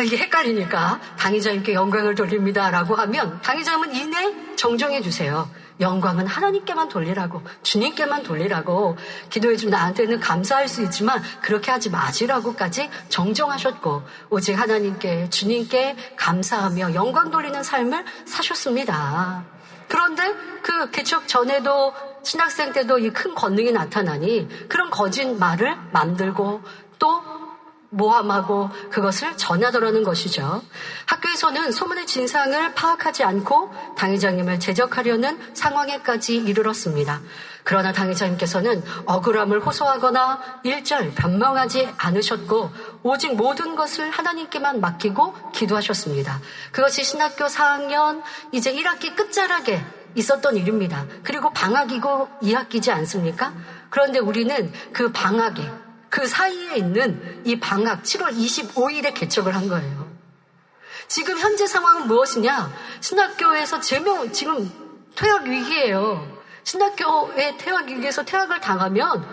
이게 0.00 0.18
헷갈리니까 0.18 1.00
당의자님께 1.16 1.74
영광을 1.74 2.16
돌립니다라고 2.16 2.96
하면 2.96 3.40
당의자님은 3.40 3.94
이내 3.94 4.56
정정해 4.56 5.00
주세요. 5.00 5.48
영광은 5.80 6.26
하나님께만 6.26 6.88
돌리라고 6.88 7.42
주님께만 7.62 8.22
돌리라고 8.22 8.96
기도해준 9.30 9.70
나한테는 9.70 10.20
감사할 10.20 10.68
수 10.68 10.82
있지만 10.84 11.22
그렇게 11.42 11.70
하지 11.70 11.90
마시라고까지 11.90 12.88
정정하셨고 13.08 14.02
오직 14.30 14.54
하나님께 14.54 15.30
주님께 15.30 15.96
감사하며 16.16 16.94
영광 16.94 17.30
돌리는 17.30 17.62
삶을 17.62 18.04
사셨습니다. 18.24 19.44
그런데 19.88 20.34
그 20.62 20.90
개척 20.90 21.28
전에도 21.28 21.94
신학생 22.22 22.72
때도 22.72 22.98
이 22.98 23.10
큰 23.10 23.34
권능이 23.34 23.70
나타나니 23.72 24.48
그런 24.68 24.90
거짓 24.90 25.24
말을 25.26 25.76
만들고 25.92 26.62
또 26.98 27.35
모함하고 27.90 28.70
그것을 28.90 29.36
전하더라는 29.36 30.02
것이죠. 30.02 30.62
학교에서는 31.06 31.72
소문의 31.72 32.06
진상을 32.06 32.74
파악하지 32.74 33.24
않고 33.24 33.72
당회장님을 33.96 34.60
제적하려는 34.60 35.38
상황에까지 35.54 36.36
이르렀습니다. 36.36 37.20
그러나 37.64 37.92
당회장님께서는 37.92 38.82
억울함을 39.06 39.60
호소하거나 39.60 40.60
일절 40.62 41.14
변명하지 41.14 41.94
않으셨고 41.96 42.70
오직 43.02 43.34
모든 43.34 43.74
것을 43.74 44.08
하나님께만 44.10 44.80
맡기고 44.80 45.50
기도하셨습니다. 45.50 46.40
그것이 46.70 47.02
신학교 47.02 47.46
4학년 47.46 48.22
이제 48.52 48.72
1학기 48.72 49.16
끝자락에 49.16 49.84
있었던 50.14 50.56
일입니다. 50.56 51.06
그리고 51.24 51.50
방학이고 51.50 52.28
2학기지 52.42 52.90
않습니까? 52.90 53.52
그런데 53.90 54.20
우리는 54.20 54.72
그 54.92 55.10
방학에 55.10 55.68
그 56.16 56.26
사이에 56.26 56.76
있는 56.76 57.42
이 57.44 57.60
방학 57.60 58.02
7월 58.02 58.34
25일에 58.34 59.12
개척을 59.12 59.54
한 59.54 59.68
거예요. 59.68 60.10
지금 61.08 61.38
현재 61.38 61.66
상황은 61.66 62.06
무엇이냐? 62.06 62.72
신학교에서 63.00 63.80
제명, 63.80 64.32
지금 64.32 64.72
퇴학 65.14 65.44
위기예요. 65.44 66.26
신학교의 66.64 67.58
퇴학 67.58 67.88
위기에서 67.88 68.24
퇴학을 68.24 68.62
당하면 68.62 69.28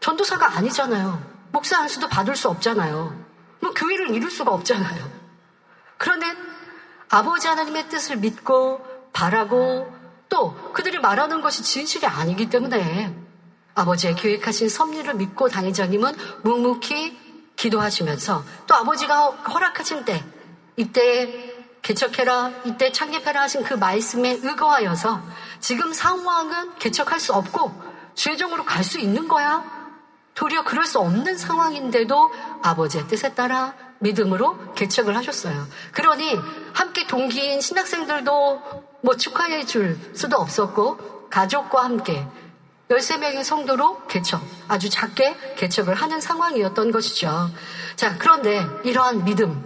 전도사가 0.00 0.58
아니잖아요. 0.58 1.18
목사 1.50 1.78
안수도 1.78 2.08
받을 2.08 2.36
수 2.36 2.50
없잖아요. 2.50 3.24
뭐 3.60 3.72
교회를 3.72 4.10
이룰 4.14 4.30
수가 4.30 4.52
없잖아요. 4.52 5.10
그런데 5.96 6.26
아버지 7.08 7.48
하나님의 7.48 7.88
뜻을 7.88 8.16
믿고 8.16 8.84
바라고 9.14 9.90
또 10.28 10.54
그들이 10.74 10.98
말하는 10.98 11.40
것이 11.40 11.62
진실이 11.62 12.04
아니기 12.04 12.50
때문에 12.50 13.27
아버지의 13.80 14.14
계획하신 14.16 14.68
섭리를 14.68 15.12
믿고 15.14 15.48
당회장님은 15.48 16.14
묵묵히 16.42 17.18
기도하시면서 17.56 18.44
또 18.66 18.74
아버지가 18.74 19.26
허락하신 19.30 20.04
때 20.04 20.24
이때 20.76 21.54
개척해라 21.82 22.52
이때 22.64 22.92
창립해라 22.92 23.42
하신 23.42 23.62
그 23.64 23.74
말씀에 23.74 24.38
의거하여서 24.42 25.22
지금 25.60 25.92
상황은 25.92 26.74
개척할 26.78 27.18
수 27.20 27.32
없고 27.32 27.72
최종으로 28.14 28.64
갈 28.64 28.84
수 28.84 28.98
있는 28.98 29.28
거야 29.28 29.64
도리어 30.34 30.62
그럴 30.62 30.86
수 30.86 31.00
없는 31.00 31.36
상황인데도 31.36 32.30
아버지의 32.62 33.08
뜻에 33.08 33.34
따라 33.34 33.74
믿음으로 33.98 34.72
개척을 34.74 35.16
하셨어요. 35.16 35.66
그러니 35.92 36.38
함께 36.72 37.08
동기인 37.08 37.60
신학생들도 37.60 38.62
뭐 39.02 39.16
축하해 39.16 39.64
줄 39.66 39.98
수도 40.14 40.36
없었고 40.36 41.28
가족과 41.28 41.84
함께 41.84 42.24
13명의 42.90 43.44
성도로 43.44 44.06
개척, 44.06 44.42
아주 44.66 44.88
작게 44.88 45.36
개척을 45.56 45.94
하는 45.94 46.20
상황이었던 46.20 46.90
것이죠. 46.90 47.50
자, 47.96 48.16
그런데 48.18 48.66
이러한 48.84 49.24
믿음, 49.24 49.62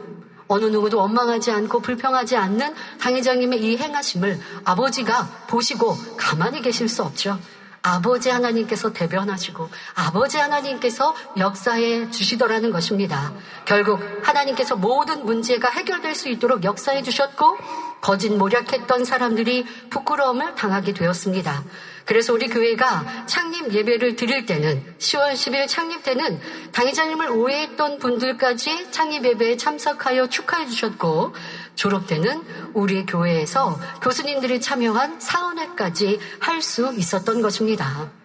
어느 0.49 0.67
누구도 0.67 0.99
원망하지 0.99 1.50
않고 1.50 1.81
불평하지 1.81 2.37
않는 2.37 2.75
당회장님의 3.00 3.62
이 3.62 3.76
행하심을 3.79 4.41
아버지가 4.64 5.47
보시고 5.47 5.97
가만히 6.17 6.61
계실 6.61 6.88
수 6.88 7.02
없죠. 7.02 7.38
아버지 7.81 8.29
하나님께서 8.29 8.93
대변하시고 8.93 9.69
아버지 9.95 10.38
하나님께서 10.38 11.14
역사해 11.37 12.11
주시더라는 12.11 12.71
것입니다. 12.71 13.33
결국 13.64 14.00
하나님께서 14.23 14.76
모든 14.76 15.25
문제가 15.25 15.69
해결될 15.69 16.14
수 16.14 16.29
있도록 16.29 16.62
역사해 16.62 17.02
주셨고 17.02 17.59
거짓 18.02 18.30
모략했던 18.30 19.04
사람들이 19.04 19.64
부끄러움을 19.88 20.56
당하게 20.56 20.92
되었습니다. 20.92 21.64
그래서 22.04 22.32
우리 22.35 22.49
교회가 22.49 23.26
창립 23.26 23.73
예배를 23.73 24.16
드릴 24.16 24.44
때는 24.44 24.85
10월 24.99 25.35
10일 25.35 25.68
창립 25.68 26.02
때는 26.02 26.40
당회장님을 26.73 27.30
오해했던 27.30 28.00
분들까지 28.00 28.90
창립 28.90 29.25
예배에 29.25 29.56
참석하여 29.56 30.28
축하해 30.28 30.66
주셨고 30.66 31.32
졸업 31.76 32.09
때는 32.09 32.42
우리 32.75 33.06
교회에서 33.06 33.78
교수님들이 34.02 34.61
참여한 34.61 35.21
사원회까지 35.21 36.18
할 36.40 36.61
수 36.61 36.92
있었던 36.97 37.40
것입니다. 37.40 38.22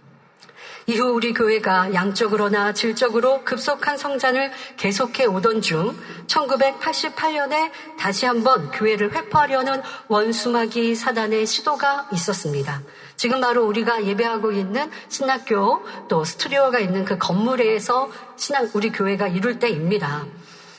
이후 0.89 1.09
우리 1.09 1.33
교회가 1.33 1.93
양적으로나 1.93 2.71
질적으로 2.71 3.43
급속한 3.43 3.97
성장을 3.97 4.51
계속해 4.77 5.25
오던 5.25 5.61
중 5.61 5.93
1988년에 6.27 7.71
다시 7.99 8.25
한번 8.25 8.71
교회를 8.71 9.11
회포하려는 9.11 9.81
원수마기 10.07 10.95
사단의 10.95 11.45
시도가 11.45 12.07
있었습니다. 12.13 12.81
지금 13.17 13.41
바로 13.41 13.65
우리가 13.65 14.05
예배하고 14.05 14.53
있는 14.53 14.89
신학교 15.09 15.83
또 16.07 16.23
스튜디오가 16.23 16.79
있는 16.79 17.03
그 17.03 17.17
건물에서 17.17 18.09
신학 18.37 18.73
우리 18.73 18.89
교회가 18.89 19.27
이룰 19.27 19.59
때입니다. 19.59 20.25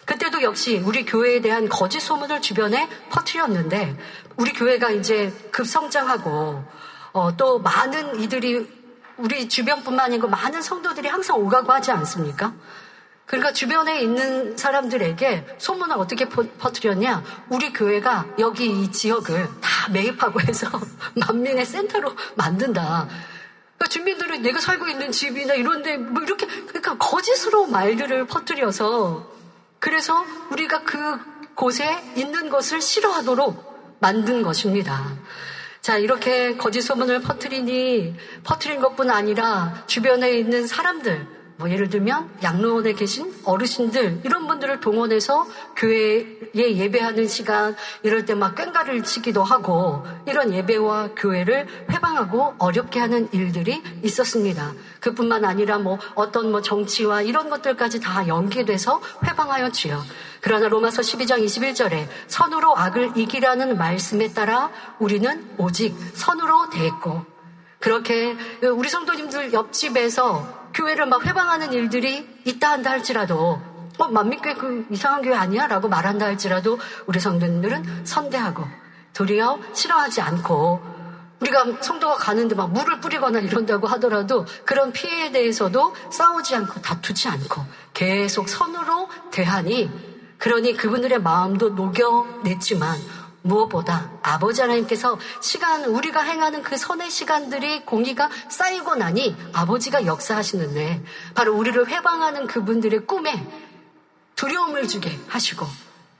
그때도 0.06 0.40
역시 0.40 0.78
우리 0.78 1.04
교회에 1.04 1.42
대한 1.42 1.68
거짓 1.68 2.00
소문을 2.00 2.40
주변에 2.40 2.88
퍼뜨렸는데 3.10 3.94
우리 4.38 4.54
교회가 4.54 4.88
이제 4.88 5.30
급성장하고 5.50 6.64
어, 7.12 7.36
또 7.36 7.58
많은 7.58 8.20
이들이 8.20 8.77
우리 9.18 9.48
주변뿐만 9.48 10.06
아니고 10.06 10.28
많은 10.28 10.62
성도들이 10.62 11.08
항상 11.08 11.38
오가고 11.38 11.72
하지 11.72 11.90
않습니까? 11.90 12.54
그러니까 13.26 13.52
주변에 13.52 14.00
있는 14.00 14.56
사람들에게 14.56 15.56
소문을 15.58 15.96
어떻게 15.98 16.28
퍼뜨렸냐? 16.28 17.22
우리 17.50 17.72
교회가 17.72 18.26
여기 18.38 18.66
이 18.66 18.90
지역을 18.90 19.48
다 19.60 19.90
매입하고 19.90 20.40
해서 20.40 20.66
만민의 21.14 21.66
센터로 21.66 22.14
만든다. 22.36 23.08
그러니까 23.76 23.86
주민들은 23.90 24.42
내가 24.42 24.60
살고 24.60 24.88
있는 24.88 25.12
집이나 25.12 25.54
이런데 25.54 25.98
뭐 25.98 26.22
이렇게 26.22 26.46
그러니까 26.46 26.96
거짓으로 26.96 27.66
말들을 27.66 28.26
퍼뜨려서 28.26 29.30
그래서 29.78 30.24
우리가 30.50 30.82
그 30.84 31.18
곳에 31.54 32.02
있는 32.16 32.48
것을 32.48 32.80
싫어하도록 32.80 33.96
만든 34.00 34.42
것입니다. 34.42 35.12
자, 35.80 35.96
이렇게 35.96 36.56
거짓 36.56 36.82
소문을 36.82 37.22
퍼뜨리니 37.22 38.14
퍼뜨린 38.44 38.80
것뿐 38.80 39.10
아니라 39.10 39.84
주변에 39.86 40.32
있는 40.32 40.66
사람들, 40.66 41.37
뭐 41.58 41.68
예를 41.70 41.88
들면 41.88 42.30
양로원에 42.42 42.92
계신 42.92 43.34
어르신들 43.44 44.20
이런 44.24 44.46
분들을 44.46 44.80
동원해서 44.80 45.46
교회에 45.76 46.48
예배하는 46.54 47.26
시간 47.26 47.76
이럴 48.02 48.24
때 48.24 48.34
막 48.38 48.54
꽹가를 48.54 49.02
치기도 49.02 49.42
하고 49.42 50.04
이런 50.26 50.54
예배와 50.54 51.10
교회를 51.16 51.66
회방하고 51.90 52.54
어렵게 52.58 53.00
하는 53.00 53.28
일들이 53.32 53.82
있었습니다. 54.04 54.72
그뿐만 55.00 55.44
아니라 55.44 55.78
뭐 55.78 55.98
어떤 56.14 56.52
뭐 56.52 56.62
정치와 56.62 57.22
이런 57.22 57.50
것들까지 57.50 58.00
다 58.00 58.28
연계돼서 58.28 59.00
회방하였지요. 59.24 60.02
그러나 60.40 60.68
로마서 60.68 61.02
12장 61.02 61.44
21절에 61.44 62.06
선으로 62.28 62.76
악을 62.78 63.12
이기라는 63.16 63.76
말씀에 63.76 64.32
따라 64.32 64.70
우리는 65.00 65.44
오직 65.58 65.96
선으로 66.14 66.70
대했고 66.70 67.24
그렇게 67.80 68.36
우리 68.62 68.88
성도님들 68.88 69.52
옆집에서 69.52 70.57
교회를 70.78 71.06
막 71.06 71.26
회방하는 71.26 71.72
일들이 71.72 72.24
있다 72.44 72.70
한다 72.70 72.90
할지라도 72.90 73.60
어, 73.98 74.08
만민교회 74.08 74.54
그 74.54 74.86
이상한 74.90 75.22
교회 75.22 75.34
아니야? 75.34 75.66
라고 75.66 75.88
말한다 75.88 76.26
할지라도 76.26 76.78
우리 77.06 77.18
성도님들은 77.18 78.06
선대하고 78.06 78.64
도리어 79.12 79.58
싫어하지 79.72 80.20
않고 80.20 80.80
우리가 81.40 81.64
성도가 81.80 82.14
가는데 82.14 82.54
막 82.54 82.70
물을 82.70 83.00
뿌리거나 83.00 83.40
이런다고 83.40 83.88
하더라도 83.88 84.46
그런 84.64 84.92
피해에 84.92 85.32
대해서도 85.32 85.94
싸우지 86.10 86.54
않고 86.54 86.80
다투지 86.80 87.28
않고 87.28 87.64
계속 87.92 88.48
선으로 88.48 89.08
대하니 89.32 89.90
그러니 90.38 90.74
그분들의 90.74 91.20
마음도 91.20 91.70
녹여냈지만 91.70 92.96
무엇보다 93.42 94.10
아버지 94.22 94.60
하나님께서 94.60 95.18
시간, 95.40 95.84
우리가 95.84 96.22
행하는 96.22 96.62
그 96.62 96.76
선의 96.76 97.10
시간들이 97.10 97.84
공의가 97.84 98.28
쌓이고 98.48 98.96
나니 98.96 99.36
아버지가 99.52 100.06
역사하시는데 100.06 101.04
바로 101.34 101.56
우리를 101.56 101.86
회방하는 101.88 102.46
그분들의 102.46 103.06
꿈에 103.06 103.46
두려움을 104.36 104.86
주게 104.86 105.18
하시고 105.28 105.66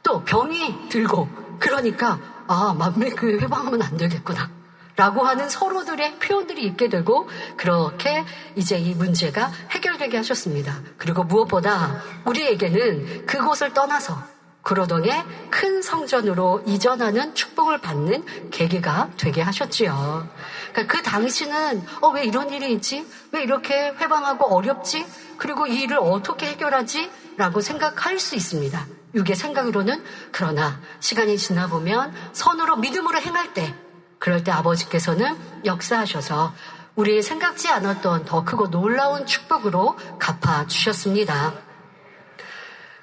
또 0.03 0.25
병이 0.25 0.89
들고 0.89 1.29
그러니까 1.59 2.19
아, 2.47 2.75
만매 2.77 3.11
그 3.11 3.39
회방하면 3.39 3.83
안 3.83 3.97
되겠구나. 3.97 4.51
라고 4.97 5.23
하는 5.23 5.49
서로들의 5.49 6.19
표현들이 6.19 6.65
있게 6.67 6.89
되고 6.89 7.29
그렇게 7.57 8.25
이제 8.57 8.77
이 8.77 8.95
문제가 8.95 9.53
해결되게 9.71 10.17
하셨습니다. 10.17 10.81
그리고 10.97 11.23
무엇보다 11.23 12.03
우리에게는 12.25 13.27
그곳을 13.27 13.73
떠나서 13.73 14.21
구로동의 14.69 15.25
큰 15.49 15.81
성전으로 15.81 16.63
이전하는 16.67 17.35
축복을 17.35 17.81
받는 17.81 18.51
계기가 18.51 19.09
되게 19.17 19.41
하셨지요. 19.41 20.29
그러니까 20.73 20.95
그 20.95 21.03
당시는 21.03 21.87
어, 22.03 22.09
왜 22.09 22.25
이런 22.25 22.51
일이 22.51 22.75
있지? 22.75 23.07
왜 23.33 23.43
이렇게 23.43 23.75
회방하고 23.75 24.55
어렵지? 24.55 25.07
그리고 25.39 25.67
이 25.67 25.81
일을 25.81 25.97
어떻게 25.99 26.49
해결하지? 26.49 27.11
라고 27.39 27.63
생각할 27.63 28.19
수 28.19 28.37
있습니다. 28.37 28.87
육의 29.15 29.37
생각으로는 29.37 30.05
그러나 30.33 30.79
시간이 31.01 31.39
지나 31.39 31.69
보면 31.69 32.13
선으로 32.35 32.77
믿음으로 32.77 33.23
행할 33.23 33.55
때 33.55 33.75
그럴 34.19 34.45
때 34.45 34.53
아버지께서는 34.53 35.35
역사하셔서 35.65 36.53
우리 36.95 37.23
생각지 37.23 37.69
않았던 37.69 38.27
더 38.27 38.45
크고 38.45 38.69
놀라운 38.69 39.25
축복으로 39.25 39.97
갚아 40.19 40.67
주셨습니다. 40.67 41.68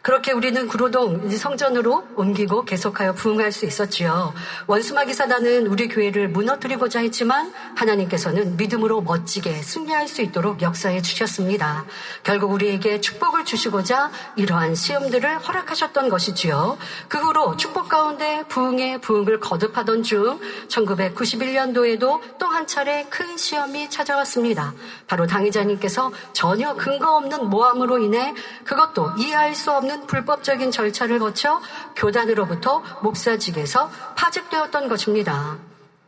그렇게 0.06 0.32
우리는 0.34 0.68
구로동 0.68 1.32
성전으로 1.32 2.06
옮기고 2.16 2.66
계속하여 2.66 3.14
부흥할 3.14 3.52
수 3.52 3.66
있었지요. 3.66 4.36
원수마귀 4.68 5.16
사단은 5.16 5.66
우리 5.66 5.88
교회를 5.88 6.30
무너뜨리고자 6.30 7.00
했지만 7.00 7.52
하나님께서는 7.76 8.56
믿음으로 8.56 9.02
멋지게 9.02 9.64
승리할 9.64 10.08
수 10.08 10.22
있도록 10.22 10.62
역사해 10.62 11.02
주셨습니다. 11.02 11.86
결국 12.22 12.52
우리에게 12.52 13.02
축복을 13.02 13.46
주시고자 13.46 14.12
이러한 14.36 14.76
시험들을 14.76 15.40
허락하셨던 15.40 16.10
것이지요. 16.10 16.78
그 17.08 17.18
후로 17.18 17.58
축복 17.58 17.90
가운데 17.90 18.44
부흥의 18.48 19.02
부흥을 19.02 19.40
거듭하던 19.40 20.04
중 20.04 20.40
1991년도에도 20.68 22.38
또 22.38 22.46
한 22.56 22.68
차례 22.68 23.04
큰 23.10 23.36
시험이 23.36 23.90
찾아왔습니다. 23.90 24.74
바로 25.08 25.28
당의자님께서 25.28 26.10
전혀 26.32 26.74
근거 26.76 27.18
없는 27.18 27.50
모함으로 27.50 27.98
인해 27.98 28.34
그것도 28.64 29.12
이해할 29.18 29.54
수 29.56 29.74
없는 29.74 29.95
불법적인 30.08 30.72
절차를 30.72 31.20
거쳐 31.20 31.62
교단으로부터 31.96 32.84
목사직에서 33.02 33.90
파직되었던 34.16 34.88
것입니다. 34.88 35.58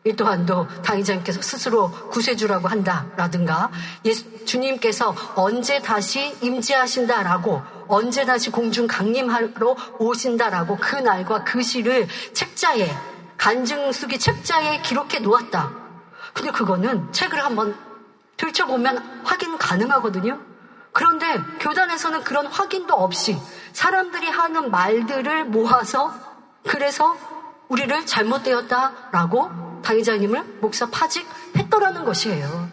이 0.04 0.14
또한도 0.14 0.68
당의자님께서 0.84 1.42
스스로 1.42 1.92
구세주라고 2.10 2.70
한다라든가 2.70 3.70
예수, 4.06 4.46
주님께서 4.46 5.14
언제 5.36 5.82
다시 5.82 6.34
임재하신다라고 6.42 7.62
언제 7.90 8.26
다시 8.26 8.50
공중 8.50 8.88
강림하러 8.88 9.76
오신다라고 10.00 10.78
그 10.78 10.96
날과 10.96 11.44
그 11.44 11.62
시를 11.62 12.08
책자에 12.34 12.90
간증수기 13.38 14.18
책자에 14.18 14.82
기록해 14.82 15.20
놓았다. 15.20 15.72
근데 16.34 16.52
그거는 16.52 17.12
책을 17.12 17.44
한번 17.44 17.76
들춰보면 18.38 19.24
확인 19.26 19.58
가능하거든요. 19.58 20.40
그런데 20.98 21.40
교단에서는 21.60 22.24
그런 22.24 22.48
확인도 22.48 22.96
없이 22.96 23.38
사람들이 23.72 24.30
하는 24.30 24.72
말들을 24.72 25.46
모아서 25.46 26.12
그래서 26.68 27.16
우리를 27.68 28.04
잘못되었다라고 28.08 29.82
당의자님을 29.84 30.58
목사 30.60 30.90
파직했더라는 30.90 32.04
것이에요. 32.04 32.72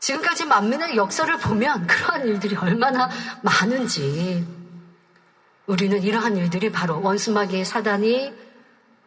지금까지 0.00 0.46
만민의 0.46 0.96
역사를 0.96 1.38
보면 1.38 1.86
그러한 1.86 2.26
일들이 2.26 2.56
얼마나 2.56 3.08
많은지 3.42 4.44
우리는 5.66 6.02
이러한 6.02 6.36
일들이 6.36 6.72
바로 6.72 7.00
원수마귀의 7.00 7.64
사단이 7.64 8.34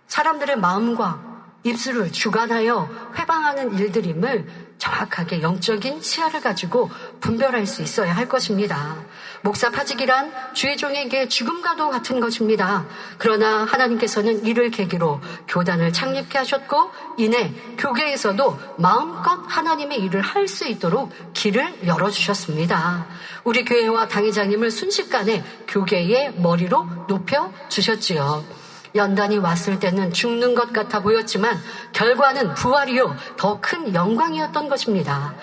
사람들의 0.07 0.55
마음과 0.55 1.31
입술을 1.63 2.13
주관하여 2.13 3.11
회방하는 3.17 3.77
일들임을 3.77 4.70
정확하게 4.81 5.43
영적인 5.43 6.01
시야를 6.01 6.41
가지고 6.41 6.89
분별할 7.19 7.67
수 7.67 7.83
있어야 7.83 8.15
할 8.15 8.27
것입니다. 8.27 8.97
목사 9.43 9.69
파직이란 9.69 10.31
주의 10.53 10.75
종에게 10.75 11.27
죽음과도 11.27 11.91
같은 11.91 12.19
것입니다. 12.19 12.87
그러나 13.19 13.63
하나님께서는 13.63 14.43
이를 14.43 14.71
계기로 14.71 15.21
교단을 15.47 15.93
창립케 15.93 16.39
하셨고 16.39 16.91
이내 17.17 17.53
교계에서도 17.77 18.59
마음껏 18.77 19.39
하나님의 19.47 19.99
일을 19.99 20.21
할 20.21 20.41
수 20.47 20.67
있도록 20.67 21.13
길을 21.33 21.85
열어주셨습니다. 21.85 23.05
우리 23.45 23.63
교회와 23.63 24.07
당회장님을 24.07 24.71
순식간에 24.71 25.43
교계의 25.67 26.33
머리로 26.37 27.05
높여 27.07 27.53
주셨지요. 27.69 28.60
연단이 28.95 29.37
왔을 29.37 29.79
때는 29.79 30.11
죽는 30.13 30.55
것 30.55 30.73
같아 30.73 31.01
보였지만 31.01 31.57
결과는 31.93 32.53
부활이요 32.55 33.15
더 33.37 33.61
큰 33.61 33.93
영광이었던 33.93 34.69
것입니다. 34.69 35.35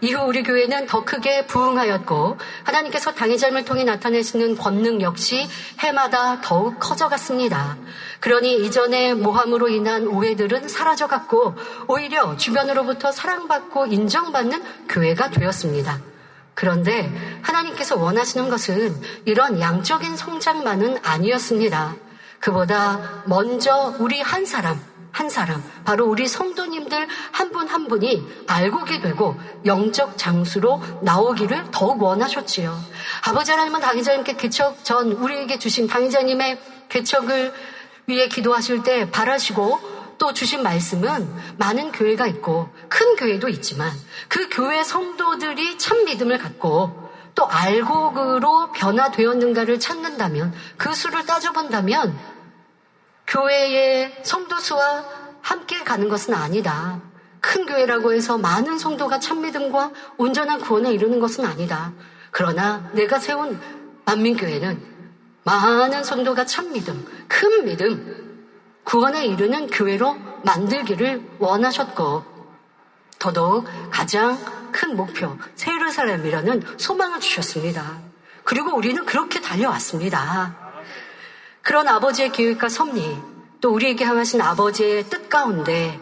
이후 0.00 0.22
우리 0.26 0.42
교회는 0.42 0.86
더 0.86 1.04
크게 1.04 1.46
부흥하였고 1.46 2.36
하나님께서 2.64 3.12
당의 3.14 3.38
삶을 3.38 3.64
통해 3.64 3.84
나타내시는 3.84 4.56
권능 4.56 5.00
역시 5.00 5.48
해마다 5.78 6.40
더욱 6.42 6.78
커져갔습니다. 6.78 7.76
그러니 8.20 8.64
이전의 8.64 9.14
모함으로 9.14 9.68
인한 9.68 10.06
오해들은 10.06 10.68
사라져갔고 10.68 11.54
오히려 11.88 12.36
주변으로부터 12.36 13.10
사랑받고 13.10 13.86
인정받는 13.86 14.62
교회가 14.88 15.30
되었습니다. 15.30 15.98
그런데 16.54 17.10
하나님께서 17.42 17.96
원하시는 17.96 18.48
것은 18.48 18.94
이런 19.24 19.60
양적인 19.60 20.16
성장만은 20.16 20.98
아니었습니다. 21.02 21.96
그보다 22.40 23.22
먼저 23.26 23.94
우리 23.98 24.20
한 24.20 24.44
사람, 24.46 24.80
한 25.12 25.30
사람, 25.30 25.62
바로 25.84 26.06
우리 26.06 26.28
성도님들 26.28 27.08
한 27.32 27.50
분한 27.50 27.68
한 27.68 27.88
분이 27.88 28.22
알고게 28.46 29.00
되고 29.00 29.34
영적 29.64 30.18
장수로 30.18 30.82
나오기를 31.02 31.70
더욱 31.70 32.02
원하셨지요. 32.02 32.78
아버지 33.26 33.50
하나님은 33.50 33.80
당의자님께 33.80 34.36
개척 34.36 34.84
전 34.84 35.12
우리에게 35.12 35.58
주신 35.58 35.86
당의자님의 35.86 36.58
개척을 36.88 37.54
위해 38.06 38.28
기도하실 38.28 38.82
때 38.82 39.10
바라시고 39.10 39.80
또 40.18 40.32
주신 40.32 40.62
말씀은 40.62 41.28
많은 41.58 41.92
교회가 41.92 42.26
있고 42.26 42.68
큰 42.88 43.16
교회도 43.16 43.48
있지만 43.48 43.90
그 44.28 44.48
교회 44.50 44.82
성도들이 44.82 45.78
참 45.78 46.04
믿음을 46.04 46.38
갖고 46.38 47.05
또 47.36 47.46
알곡으로 47.48 48.72
변화되었는가를 48.72 49.78
찾는다면 49.78 50.52
그 50.76 50.92
수를 50.92 51.24
따져본다면 51.26 52.18
교회의 53.28 54.20
성도 54.24 54.58
수와 54.58 55.04
함께 55.42 55.84
가는 55.84 56.08
것은 56.08 56.34
아니다. 56.34 57.00
큰 57.40 57.66
교회라고 57.66 58.12
해서 58.12 58.38
많은 58.38 58.78
성도가 58.78 59.20
참믿음과 59.20 59.92
온전한 60.16 60.60
구원에 60.60 60.92
이르는 60.92 61.20
것은 61.20 61.44
아니다. 61.44 61.92
그러나 62.32 62.90
내가 62.92 63.18
세운 63.18 63.60
만민교회는 64.06 64.82
많은 65.44 66.02
성도가 66.02 66.46
참믿음, 66.46 67.06
큰 67.28 67.64
믿음, 67.66 68.48
구원에 68.82 69.26
이르는 69.26 69.68
교회로 69.68 70.16
만들기를 70.42 71.36
원하셨고 71.38 72.24
더더욱 73.18 73.66
가장 73.90 74.38
큰 74.76 74.94
목표 74.94 75.38
세르살렘이라는 75.54 76.62
소망을 76.76 77.18
주셨습니다. 77.20 77.98
그리고 78.44 78.76
우리는 78.76 79.06
그렇게 79.06 79.40
달려왔습니다. 79.40 80.54
그런 81.62 81.88
아버지의 81.88 82.30
계획과 82.30 82.68
섭리, 82.68 83.16
또 83.62 83.72
우리에게 83.72 84.04
향하신 84.04 84.42
아버지의 84.42 85.04
뜻 85.04 85.30
가운데 85.30 85.98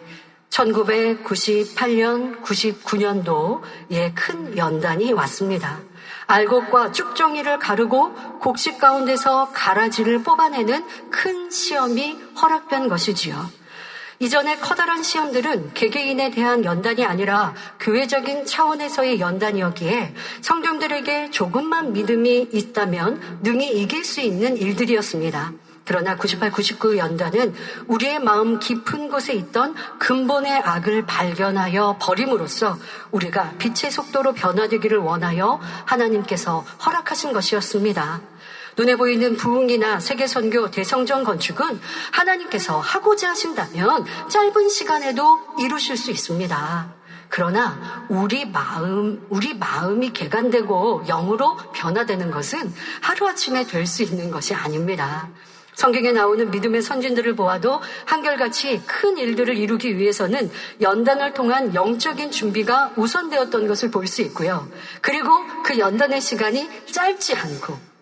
1998년, 0.50 2.42
99년도에 2.42 4.12
큰 4.14 4.58
연단이 4.58 5.12
왔습니다. 5.12 5.78
알곡과 6.26 6.90
쭉정이를 6.90 7.60
가르고 7.60 8.12
곡식 8.40 8.78
가운데서 8.78 9.52
가라지를 9.52 10.24
뽑아내는 10.24 11.10
큰 11.10 11.48
시험이 11.50 12.18
허락된 12.42 12.88
것이지요. 12.88 13.63
이전의 14.18 14.60
커다란 14.60 15.02
시험들은 15.02 15.74
개개인에 15.74 16.30
대한 16.30 16.64
연단이 16.64 17.04
아니라 17.04 17.54
교회적인 17.80 18.46
차원에서의 18.46 19.20
연단이었기에 19.20 20.14
성경들에게 20.40 21.30
조금만 21.30 21.92
믿음이 21.92 22.48
있다면 22.52 23.40
능히 23.42 23.70
이길 23.80 24.04
수 24.04 24.20
있는 24.20 24.56
일들이었습니다. 24.56 25.52
그러나 25.86 26.16
98, 26.16 26.50
99 26.50 26.96
연단은 26.96 27.54
우리의 27.88 28.18
마음 28.18 28.58
깊은 28.58 29.10
곳에 29.10 29.34
있던 29.34 29.74
근본의 29.98 30.52
악을 30.64 31.04
발견하여 31.04 31.98
버림으로써 32.00 32.78
우리가 33.10 33.52
빛의 33.58 33.90
속도로 33.90 34.32
변화되기를 34.32 34.98
원하여 34.98 35.60
하나님께서 35.84 36.64
허락하신 36.86 37.32
것이었습니다. 37.32 38.33
눈에 38.76 38.96
보이는 38.96 39.36
부흥이나 39.36 40.00
세계선교 40.00 40.70
대성전 40.70 41.24
건축은 41.24 41.80
하나님께서 42.12 42.78
하고자 42.78 43.30
하신다면 43.30 44.04
짧은 44.28 44.68
시간에도 44.68 45.38
이루실 45.58 45.96
수 45.96 46.10
있습니다. 46.10 46.94
그러나 47.28 48.06
우리 48.08 48.44
마음, 48.44 49.24
우리 49.28 49.54
마음이 49.54 50.12
개간되고 50.12 51.04
영으로 51.06 51.56
변화되는 51.74 52.30
것은 52.30 52.72
하루아침에 53.00 53.64
될 53.66 53.86
수 53.86 54.02
있는 54.02 54.30
것이 54.30 54.54
아닙니다. 54.54 55.28
성경에 55.74 56.12
나오는 56.12 56.50
믿음의 56.52 56.82
선진들을 56.82 57.34
보아도 57.34 57.80
한결같이 58.06 58.80
큰 58.86 59.18
일들을 59.18 59.56
이루기 59.56 59.98
위해서는 59.98 60.50
연단을 60.80 61.34
통한 61.34 61.74
영적인 61.74 62.30
준비가 62.30 62.92
우선되었던 62.96 63.66
것을 63.66 63.90
볼 63.90 64.06
수 64.06 64.22
있고요. 64.22 64.68
그리고 65.00 65.30
그 65.64 65.78
연단의 65.78 66.20
시간이 66.20 66.68
짧지 66.92 67.34
않고 67.34 67.93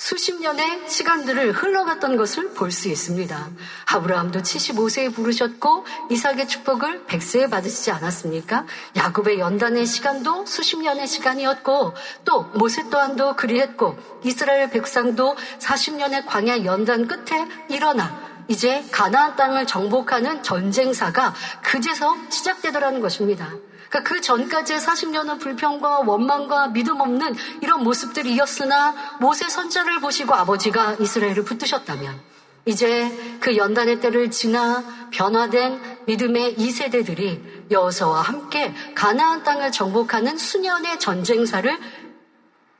수십 0.00 0.40
년의 0.40 0.88
시간들을 0.88 1.52
흘러갔던 1.52 2.16
것을 2.16 2.54
볼 2.54 2.70
수 2.70 2.88
있습니다. 2.88 3.50
아브라함도 3.84 4.40
75세에 4.40 5.14
부르셨고 5.14 5.84
이삭의 6.10 6.48
축복을 6.48 7.04
100세에 7.04 7.50
받으시지 7.50 7.90
않았습니까? 7.90 8.64
야곱의 8.96 9.38
연단의 9.38 9.84
시간도 9.84 10.46
수십 10.46 10.80
년의 10.80 11.06
시간이었고 11.06 11.92
또 12.24 12.42
모세 12.54 12.88
또한도 12.88 13.36
그리했고 13.36 13.98
이스라엘 14.24 14.70
백성도 14.70 15.36
40년의 15.58 16.24
광야 16.24 16.64
연단 16.64 17.06
끝에 17.06 17.46
일어나 17.68 18.18
이제 18.48 18.82
가나안 18.90 19.36
땅을 19.36 19.66
정복하는 19.66 20.42
전쟁사가 20.42 21.34
그제서 21.62 22.16
시작되더라는 22.30 23.00
것입니다. 23.00 23.50
그러니까 23.90 24.02
그 24.08 24.20
전까지의 24.20 24.78
40년은 24.78 25.40
불평과 25.40 26.00
원망과 26.00 26.68
믿음 26.68 27.00
없는 27.00 27.34
이런 27.60 27.82
모습들이었으나 27.82 29.18
모세 29.20 29.48
선자를 29.48 30.00
보시고 30.00 30.34
아버지가 30.34 30.94
이스라엘을 31.00 31.42
붙드셨다면 31.44 32.20
이제 32.66 33.38
그 33.40 33.56
연단의 33.56 34.00
때를 34.00 34.30
지나 34.30 34.84
변화된 35.10 36.04
믿음의 36.06 36.54
2세대들이 36.54 37.70
여호수아와 37.70 38.22
함께 38.22 38.72
가나안 38.94 39.42
땅을 39.42 39.72
정복하는 39.72 40.38
수년의 40.38 41.00
전쟁사를 41.00 41.78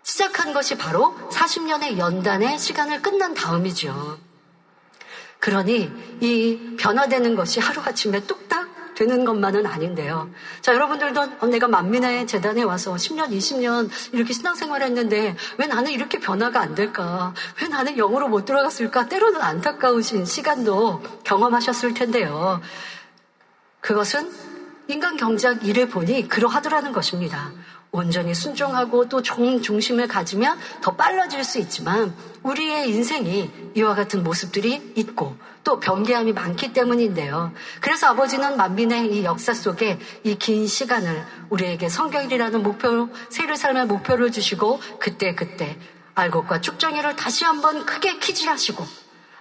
시작한 0.04 0.52
것이 0.52 0.78
바로 0.78 1.16
40년의 1.30 1.98
연단의 1.98 2.58
시간을 2.58 3.02
끝난 3.02 3.34
다음이죠. 3.34 4.18
그러니 5.40 5.90
이 6.20 6.76
변화되는 6.78 7.34
것이 7.34 7.58
하루아침에 7.58 8.20
뚝딱 8.26 8.59
되는 9.00 9.24
것만은 9.24 9.64
아닌데요. 9.64 10.28
자, 10.60 10.74
여러분들도 10.74 11.20
어, 11.40 11.46
내가 11.46 11.68
만민의 11.68 12.26
재단에 12.26 12.62
와서 12.62 12.96
10년, 12.96 13.30
20년 13.30 13.88
이렇게 14.12 14.34
신앙생활 14.34 14.82
했는데 14.82 15.34
왜 15.56 15.66
나는 15.66 15.90
이렇게 15.90 16.18
변화가 16.18 16.60
안 16.60 16.74
될까? 16.74 17.32
왜 17.62 17.68
나는 17.68 17.96
영으로 17.96 18.28
못 18.28 18.44
들어갔을까? 18.44 19.08
때로는 19.08 19.40
안타까우신 19.40 20.26
시간도 20.26 21.02
경험하셨을 21.24 21.94
텐데요. 21.94 22.60
그것은 23.80 24.30
인간 24.88 25.16
경작 25.16 25.64
일을 25.64 25.88
보니 25.88 26.28
그러하더라는 26.28 26.92
것입니다. 26.92 27.52
온전히 27.92 28.34
순종하고 28.34 29.08
또종 29.08 29.62
중심을 29.62 30.06
가지면 30.06 30.58
더 30.80 30.94
빨라질 30.94 31.42
수 31.42 31.58
있지만 31.58 32.14
우리의 32.42 32.88
인생이 32.88 33.50
이와 33.74 33.94
같은 33.94 34.22
모습들이 34.22 34.92
있고 34.96 35.36
또 35.64 35.78
변개함이 35.80 36.32
많기 36.32 36.72
때문인데요. 36.72 37.52
그래서 37.80 38.06
아버지는 38.08 38.56
만민의 38.56 39.12
이 39.12 39.24
역사 39.24 39.52
속에 39.52 39.98
이 40.24 40.36
긴 40.36 40.66
시간을 40.66 41.24
우리에게 41.50 41.88
성경이라는 41.88 42.62
목표, 42.62 43.08
새를 43.28 43.56
삶의 43.56 43.86
목표를 43.86 44.32
주시고 44.32 44.80
그때 44.98 45.34
그때 45.34 45.76
알곡과 46.14 46.60
축정이를 46.60 47.16
다시 47.16 47.44
한번 47.44 47.84
크게 47.84 48.18
키질하시고 48.18 48.86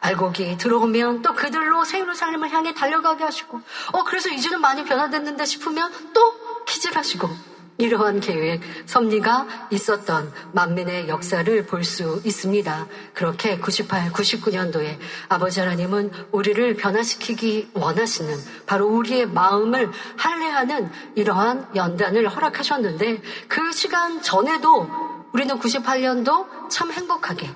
알곡이 0.02 0.58
들어오면 0.58 1.22
또 1.22 1.34
그들로 1.34 1.84
새로 1.86 2.14
삶을 2.14 2.50
향해 2.52 2.74
달려가게 2.74 3.24
하시고 3.24 3.62
어 3.94 4.04
그래서 4.04 4.30
이제는 4.30 4.62
많이 4.62 4.84
변화됐는데 4.86 5.46
싶으면 5.46 5.92
또 6.14 6.34
키질하시고 6.66 7.30
이러한 7.80 8.20
계획, 8.20 8.62
섭리가 8.86 9.48
있었던 9.72 10.32
만민의 10.52 11.08
역사를 11.08 11.66
볼 11.66 11.80
수 11.86 12.22
있습니다. 12.26 12.88
그렇게 13.14 13.58
98, 13.58 14.12
99년도에 14.12 14.98
아버지 15.30 15.62
하나님은 15.62 16.12
우리를 16.32 16.76
변화시키기 16.76 17.72
원하시는 17.74 18.38
바로 18.66 18.88
우리의 18.90 19.28
마음을 19.28 19.90
할례하는 20.18 20.92
이러한 21.16 21.70
연단을 21.74 22.28
허락하셨는데 22.28 23.22
그 23.48 23.72
시간 23.72 24.22
전에도 24.22 24.88
우리는 25.32 25.58
98년도 25.58 26.70
참 26.70 26.92
행복하게 26.92 27.50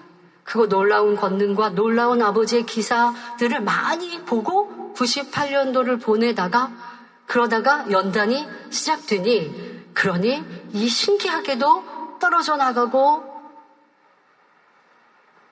그거 0.45 0.67
놀라운 0.67 1.17
권능과 1.17 1.71
놀라운 1.71 2.21
아버지의 2.21 2.65
기사들을 2.65 3.59
많이 3.61 4.21
보고 4.21 4.93
98년도를 4.95 6.01
보내다가 6.01 6.71
그러다가 7.25 7.85
연단이 7.91 8.47
시작되니 8.69 9.72
그러니 9.93 10.43
이 10.73 10.87
신기하게도 10.87 12.19
떨어져 12.19 12.55
나가고 12.55 13.31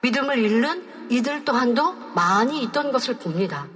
믿음을 0.01 0.37
잃는 0.37 1.09
이들 1.09 1.45
또한도 1.45 1.93
많이 2.15 2.63
있던 2.63 2.91
것을 2.91 3.17
봅니다. 3.17 3.67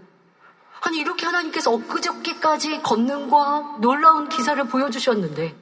아니 0.81 0.99
이렇게 0.99 1.25
하나님께서 1.25 1.71
엊그저께까지 1.71 2.81
걷는과 2.81 3.77
놀라운 3.79 4.29
기사를 4.29 4.63
보여주셨는데 4.67 5.55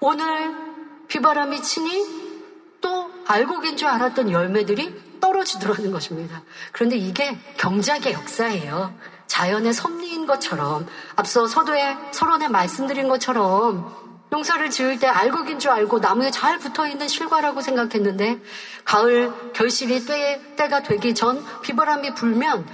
오늘 0.00 0.54
비바람이 1.08 1.62
치니 1.62 2.22
또 2.80 3.10
알고긴 3.26 3.76
줄 3.76 3.88
알았던 3.88 4.30
열매들이 4.30 5.20
떨어지더라는 5.20 5.92
것입니다. 5.92 6.42
그런데 6.72 6.96
이게 6.96 7.38
경작의 7.56 8.12
역사예요. 8.12 8.94
자연의 9.26 9.72
섭리인 9.72 10.26
것처럼 10.26 10.86
앞서 11.16 11.46
서도에 11.46 11.96
서론에 12.10 12.48
말씀드린 12.48 13.08
것처럼 13.08 14.01
농사를 14.32 14.70
지을 14.70 14.98
때 14.98 15.06
알곡인 15.06 15.58
줄 15.58 15.70
알고 15.72 15.98
나무에 15.98 16.30
잘 16.30 16.58
붙어 16.58 16.88
있는 16.88 17.06
실과라고 17.06 17.60
생각했는데 17.60 18.40
가을 18.82 19.30
결실이 19.52 20.06
때, 20.06 20.40
때가 20.56 20.82
되기 20.82 21.14
전 21.14 21.44
비바람이 21.60 22.14
불면 22.14 22.66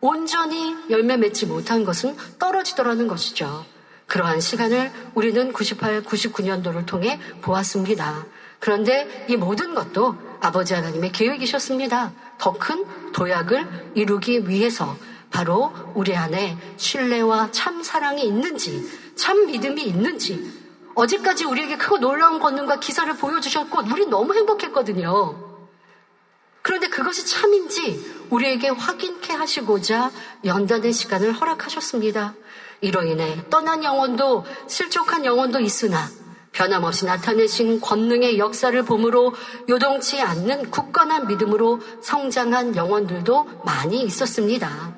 온전히 0.00 0.76
열매 0.90 1.16
맺지 1.16 1.46
못한 1.46 1.84
것은 1.84 2.16
떨어지더라는 2.40 3.06
것이죠. 3.06 3.64
그러한 4.06 4.40
시간을 4.40 4.90
우리는 5.14 5.52
98, 5.52 6.02
99년도를 6.02 6.84
통해 6.84 7.20
보았습니다. 7.42 8.26
그런데 8.58 9.24
이 9.28 9.36
모든 9.36 9.76
것도 9.76 10.16
아버지 10.40 10.74
하나님의 10.74 11.12
계획이셨습니다. 11.12 12.12
더 12.38 12.54
큰 12.54 12.84
도약을 13.12 13.92
이루기 13.94 14.48
위해서 14.48 14.96
바로 15.30 15.72
우리 15.94 16.16
안에 16.16 16.58
신뢰와 16.76 17.52
참 17.52 17.84
사랑이 17.84 18.24
있는지, 18.24 18.84
참 19.14 19.46
믿음이 19.46 19.84
있는지, 19.84 20.57
어제까지 20.98 21.44
우리에게 21.44 21.76
크고 21.76 21.98
놀라운 21.98 22.40
권능과 22.40 22.80
기사를 22.80 23.12
보여주셨고, 23.16 23.84
우리 23.92 24.06
너무 24.06 24.34
행복했거든요. 24.34 25.46
그런데 26.62 26.88
그것이 26.88 27.24
참인지 27.24 28.26
우리에게 28.30 28.68
확인케 28.70 29.32
하시고자 29.32 30.10
연단의 30.44 30.92
시간을 30.92 31.32
허락하셨습니다. 31.32 32.34
이로 32.80 33.04
인해 33.04 33.42
떠난 33.48 33.84
영혼도 33.84 34.44
실족한 34.66 35.24
영혼도 35.24 35.60
있으나 35.60 36.08
변함없이 36.52 37.06
나타내신 37.06 37.80
권능의 37.80 38.38
역사를 38.38 38.82
봄으로 38.82 39.34
요동치 39.68 40.20
않는 40.20 40.70
굳건한 40.70 41.28
믿음으로 41.28 41.80
성장한 42.02 42.76
영혼들도 42.76 43.62
많이 43.64 44.02
있었습니다. 44.02 44.97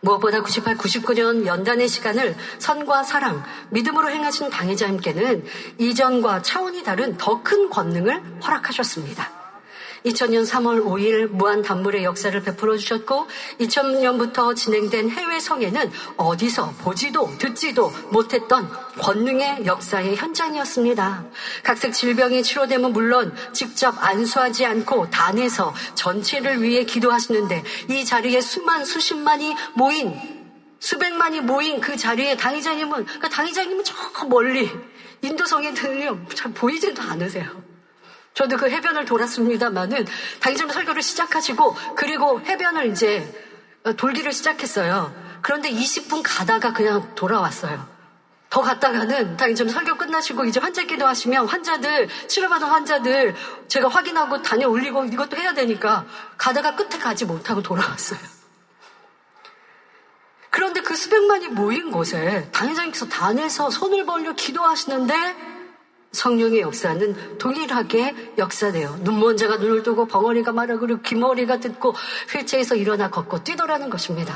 무엇보다 0.00 0.42
98, 0.42 0.76
99년 0.76 1.46
연단의 1.46 1.88
시간을 1.88 2.36
선과 2.58 3.02
사랑, 3.02 3.42
믿음으로 3.70 4.10
행하신 4.10 4.50
당회자님께는 4.50 5.44
이전과 5.78 6.42
차원이 6.42 6.82
다른 6.82 7.16
더 7.16 7.42
큰 7.42 7.70
권능을 7.70 8.40
허락하셨습니다. 8.42 9.37
2000년 10.04 10.46
3월 10.46 10.84
5일 10.84 11.28
무한 11.28 11.62
단물의 11.62 12.04
역사를 12.04 12.40
베풀어 12.42 12.76
주셨고 12.76 13.26
2000년부터 13.60 14.54
진행된 14.54 15.10
해외 15.10 15.40
성회는 15.40 15.90
어디서 16.16 16.74
보지도 16.78 17.36
듣지도 17.38 17.92
못했던 18.10 18.68
권능의 18.98 19.66
역사의 19.66 20.16
현장이었습니다. 20.16 21.24
각색 21.62 21.92
질병이 21.92 22.42
치료되면 22.42 22.92
물론 22.92 23.34
직접 23.52 23.94
안수하지 23.98 24.64
않고 24.66 25.10
단에서 25.10 25.74
전체를 25.94 26.62
위해 26.62 26.84
기도하시는데 26.84 27.64
이 27.90 28.04
자리에 28.04 28.40
수만 28.40 28.84
수십만이 28.84 29.54
모인 29.74 30.38
수백만이 30.80 31.40
모인 31.40 31.80
그 31.80 31.96
자리에 31.96 32.36
당의자님은 32.36 33.06
그 33.20 33.28
당의자님은 33.28 33.84
저 33.84 33.94
멀리 34.26 34.70
인도성에 35.22 35.74
들려 35.74 36.16
잘 36.34 36.52
보이지도 36.52 37.02
않으세요. 37.02 37.67
저도 38.38 38.56
그 38.56 38.70
해변을 38.70 39.04
돌았습니다만은 39.04 40.06
당일점 40.38 40.70
설교를 40.70 41.02
시작하시고 41.02 41.74
그리고 41.96 42.40
해변을 42.40 42.92
이제 42.92 43.26
돌기를 43.96 44.30
시작했어요. 44.30 45.12
그런데 45.42 45.68
20분 45.72 46.22
가다가 46.24 46.72
그냥 46.72 47.16
돌아왔어요. 47.16 47.84
더 48.48 48.62
갔다가는 48.62 49.36
당일점 49.36 49.68
설교 49.68 49.96
끝나시고 49.96 50.44
이제 50.44 50.60
환자 50.60 50.84
기도하시면 50.84 51.48
환자들 51.48 52.08
치료받은 52.28 52.68
환자들 52.68 53.34
제가 53.66 53.88
확인하고 53.88 54.40
다녀 54.40 54.68
올리고 54.68 55.06
이것도 55.06 55.36
해야 55.36 55.52
되니까 55.52 56.06
가다가 56.36 56.76
끝에 56.76 56.96
가지 57.00 57.24
못하고 57.24 57.60
돌아왔어요. 57.60 58.20
그런데 60.50 60.80
그 60.80 60.94
수백만이 60.94 61.48
모인 61.48 61.90
곳에 61.90 62.48
당회장님께서 62.52 63.08
단에서 63.08 63.68
손을 63.68 64.06
벌려 64.06 64.32
기도하시는데 64.32 65.57
성령의 66.18 66.60
역사는 66.60 67.38
동일하게 67.38 68.34
역사돼요. 68.38 68.98
눈먼 69.02 69.36
자가 69.36 69.56
눈을 69.56 69.84
뜨고 69.84 70.06
벙어리가 70.06 70.52
말하고 70.52 70.80
그리고 70.80 71.00
귀머리가 71.00 71.60
듣고 71.60 71.94
휠체에서 72.32 72.74
일어나 72.74 73.08
걷고 73.08 73.44
뛰더라는 73.44 73.88
것입니다. 73.88 74.34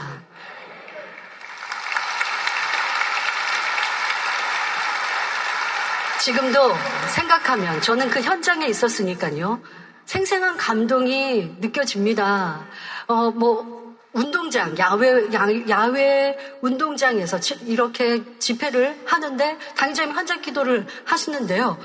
지금도 6.20 6.72
생각하면 7.16 7.80
저는 7.80 8.08
그 8.08 8.20
현장에 8.20 8.66
있었으니까요. 8.68 9.60
생생한 10.04 10.56
감동이 10.56 11.56
느껴집니다. 11.58 12.64
어, 13.08 13.32
뭐, 13.32 13.81
운동장, 14.12 14.76
야외, 14.78 15.32
야, 15.32 15.84
외 15.86 16.36
운동장에서 16.60 17.38
이렇게 17.66 18.22
집회를 18.38 19.02
하는데 19.06 19.58
당의자님 19.76 20.14
환자 20.14 20.40
기도를 20.40 20.86
하시는데요. 21.04 21.78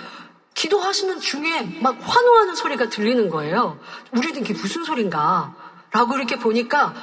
기도하시는 0.54 1.20
중에 1.20 1.80
막 1.82 1.98
환호하는 2.02 2.56
소리가 2.56 2.90
들리는 2.90 3.30
거예요. 3.30 3.80
우리는 4.12 4.42
이게 4.42 4.54
무슨 4.54 4.84
소린가? 4.84 5.56
라고 5.92 6.16
이렇게 6.16 6.38
보니까 6.38 6.94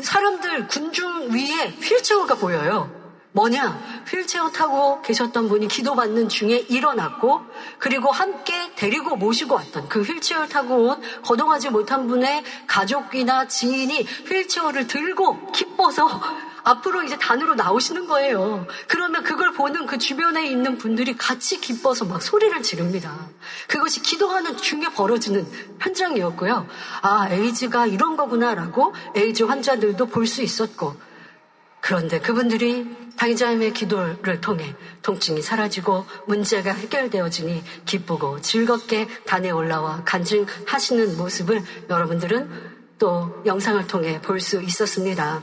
사람들 0.00 0.66
군중 0.66 1.30
위에 1.30 1.68
휠체어가 1.80 2.34
보여요. 2.34 2.90
뭐냐? 3.36 3.78
휠체어 4.08 4.48
타고 4.48 5.02
계셨던 5.02 5.48
분이 5.48 5.68
기도받는 5.68 6.30
중에 6.30 6.64
일어났고, 6.70 7.42
그리고 7.78 8.10
함께 8.10 8.72
데리고 8.76 9.14
모시고 9.14 9.54
왔던 9.54 9.90
그 9.90 10.00
휠체어를 10.00 10.48
타고 10.48 10.88
온 10.88 11.02
거동하지 11.22 11.68
못한 11.68 12.08
분의 12.08 12.42
가족이나 12.66 13.46
지인이 13.46 14.06
휠체어를 14.26 14.86
들고 14.86 15.52
기뻐서 15.52 16.08
앞으로 16.64 17.02
이제 17.02 17.18
단으로 17.18 17.54
나오시는 17.54 18.06
거예요. 18.06 18.66
그러면 18.88 19.22
그걸 19.22 19.52
보는 19.52 19.84
그 19.84 19.98
주변에 19.98 20.46
있는 20.46 20.78
분들이 20.78 21.14
같이 21.14 21.60
기뻐서 21.60 22.06
막 22.06 22.22
소리를 22.22 22.60
지릅니다. 22.62 23.14
그것이 23.68 24.00
기도하는 24.00 24.56
중에 24.56 24.88
벌어지는 24.94 25.46
현장이었고요. 25.78 26.66
아, 27.02 27.28
에이즈가 27.30 27.86
이런 27.86 28.16
거구나라고 28.16 28.94
에이즈 29.14 29.42
환자들도 29.42 30.06
볼 30.06 30.26
수 30.26 30.42
있었고, 30.42 30.96
그런데 31.86 32.18
그분들이 32.18 32.84
당자님의 33.16 33.72
기도를 33.72 34.40
통해 34.40 34.74
통증이 35.02 35.40
사라지고 35.40 36.04
문제가 36.26 36.72
해결되어지니 36.72 37.62
기쁘고 37.84 38.40
즐겁게 38.40 39.06
단에 39.24 39.52
올라와 39.52 40.02
간증하시는 40.04 41.16
모습을 41.16 41.62
여러분들은 41.88 42.50
또 42.98 43.40
영상을 43.46 43.86
통해 43.86 44.20
볼 44.20 44.40
수 44.40 44.60
있었습니다. 44.60 45.42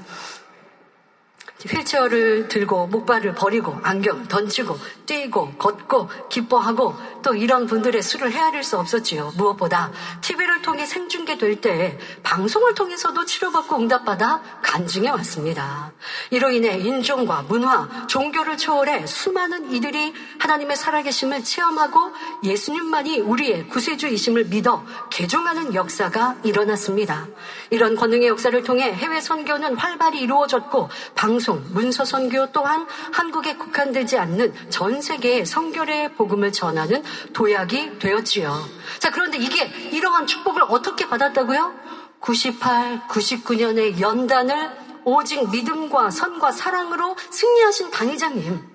휠체어를 1.65 2.49
들고 2.49 2.87
목발을 2.87 3.35
버리고 3.35 3.79
안경 3.81 4.27
던지고 4.27 4.77
뛰고 5.13 5.53
걷고 5.59 6.09
기뻐하고 6.29 6.95
또 7.21 7.35
이런 7.35 7.67
분들의 7.67 8.01
수를 8.01 8.31
헤아릴 8.31 8.63
수 8.63 8.79
없었지요. 8.79 9.33
무엇보다 9.37 9.91
TV를 10.21 10.63
통해 10.63 10.85
생중계될 10.87 11.61
때 11.61 11.99
방송을 12.23 12.73
통해서도 12.73 13.23
치료받고 13.25 13.77
응답받아 13.77 14.41
간증해 14.63 15.09
왔습니다. 15.11 15.93
이로 16.31 16.49
인해 16.49 16.79
인종과 16.79 17.43
문화, 17.43 18.07
종교를 18.07 18.57
초월해 18.57 19.05
수많은 19.05 19.71
이들이 19.71 20.13
하나님의 20.39 20.75
살아계심을 20.75 21.43
체험하고 21.43 22.11
예수님만이 22.43 23.19
우리의 23.19 23.67
구세주이심을 23.69 24.45
믿어 24.45 24.83
개종하는 25.11 25.75
역사가 25.75 26.37
일어났습니다. 26.43 27.27
이런 27.69 27.95
권능의 27.95 28.27
역사를 28.27 28.63
통해 28.63 28.91
해외 28.91 29.21
선교는 29.21 29.75
활발히 29.75 30.21
이루어졌고 30.21 30.89
방송, 31.13 31.63
문서 31.69 32.03
선교 32.03 32.51
또한 32.51 32.87
한국에 33.11 33.55
국한되지 33.55 34.17
않는 34.17 34.53
전 34.69 35.02
세계에 35.03 35.45
성결의 35.45 36.13
복음을 36.13 36.51
전하는 36.51 37.03
도약이 37.33 37.99
되었지요. 37.99 38.65
자, 38.99 39.11
그런데 39.11 39.37
이게 39.37 39.65
이러한 39.91 40.25
축복을 40.25 40.63
어떻게 40.69 41.07
받았다고요? 41.07 41.73
98, 42.19 43.07
99년의 43.09 43.99
연단을 43.99 44.71
오직 45.03 45.49
믿음과 45.51 46.09
선과 46.09 46.53
사랑으로 46.53 47.15
승리하신 47.29 47.91
당회장님. 47.91 48.73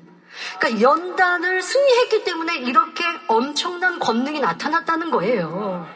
그러니까 0.58 0.82
연단을 0.82 1.62
승리했기 1.62 2.24
때문에 2.24 2.56
이렇게 2.58 3.04
엄청난 3.26 3.98
권능이 3.98 4.40
나타났다는 4.40 5.10
거예요. 5.10 5.88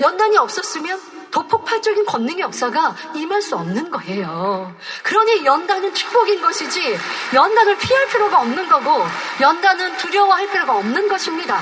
연단이 0.00 0.36
없었으면 0.36 1.00
더 1.32 1.42
폭발적인 1.48 2.04
권능의 2.04 2.40
역사가 2.40 2.94
임할 3.14 3.42
수 3.42 3.56
없는 3.56 3.90
거예요. 3.90 4.76
그러니 5.02 5.44
연단은 5.44 5.92
축복인 5.94 6.40
것이지 6.40 6.96
연단을 7.34 7.78
피할 7.78 8.06
필요가 8.06 8.40
없는 8.42 8.68
거고 8.68 9.02
연단은 9.40 9.96
두려워할 9.96 10.48
필요가 10.50 10.76
없는 10.76 11.08
것입니다. 11.08 11.60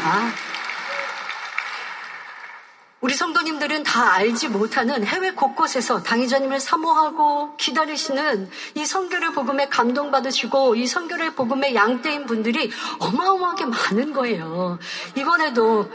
우리 3.00 3.14
성도님들은 3.14 3.82
다 3.84 4.12
알지 4.12 4.48
못하는 4.48 5.06
해외 5.06 5.30
곳곳에서 5.30 6.02
당의자님을 6.02 6.60
사모하고 6.60 7.56
기다리시는 7.56 8.50
이 8.74 8.84
성결의 8.84 9.32
복음에 9.32 9.68
감동받으시고 9.68 10.74
이 10.74 10.86
성결의 10.86 11.34
복음의 11.34 11.74
양떼인 11.74 12.26
분들이 12.26 12.70
어마어마하게 12.98 13.64
많은 13.64 14.12
거예요. 14.12 14.78
이번에도 15.14 15.90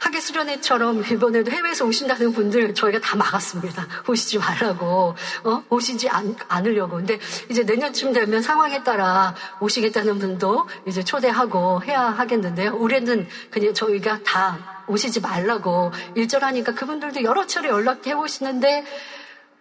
하계 0.00 0.18
수련회처럼 0.18 1.04
이번에도 1.10 1.50
해외에서 1.50 1.84
오신다는 1.84 2.32
분들 2.32 2.74
저희가 2.74 3.00
다 3.00 3.16
막았습니다. 3.16 3.86
오시지 4.08 4.38
말라고, 4.38 5.14
어? 5.44 5.62
오시지 5.68 6.08
않, 6.08 6.34
않으려고. 6.48 6.96
근데 6.96 7.18
이제 7.50 7.64
내년쯤 7.64 8.14
되면 8.14 8.40
상황에 8.40 8.82
따라 8.82 9.34
오시겠다는 9.60 10.18
분도 10.18 10.66
이제 10.86 11.04
초대하고 11.04 11.82
해야 11.84 12.00
하겠는데요. 12.02 12.76
올해는 12.76 13.28
그냥 13.50 13.74
저희가 13.74 14.20
다 14.24 14.84
오시지 14.86 15.20
말라고 15.20 15.92
일절하니까 16.14 16.74
그분들도 16.74 17.22
여러 17.22 17.46
차례 17.46 17.68
연락해 17.68 18.14
오시는데, 18.14 18.84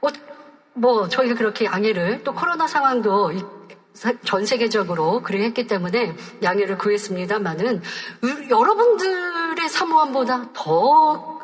어, 0.01 0.07
뭐 0.73 1.09
저희가 1.09 1.35
그렇게 1.35 1.65
양해를 1.65 2.23
또 2.23 2.33
코로나 2.33 2.65
상황도 2.65 3.58
전 4.23 4.45
세계적으로 4.45 5.21
그래 5.21 5.43
했기 5.43 5.67
때문에 5.67 6.15
양해를 6.41 6.77
구했습니다만은 6.77 7.81
여러분들의 8.49 9.67
사모함보다 9.69 10.53
더 10.53 11.39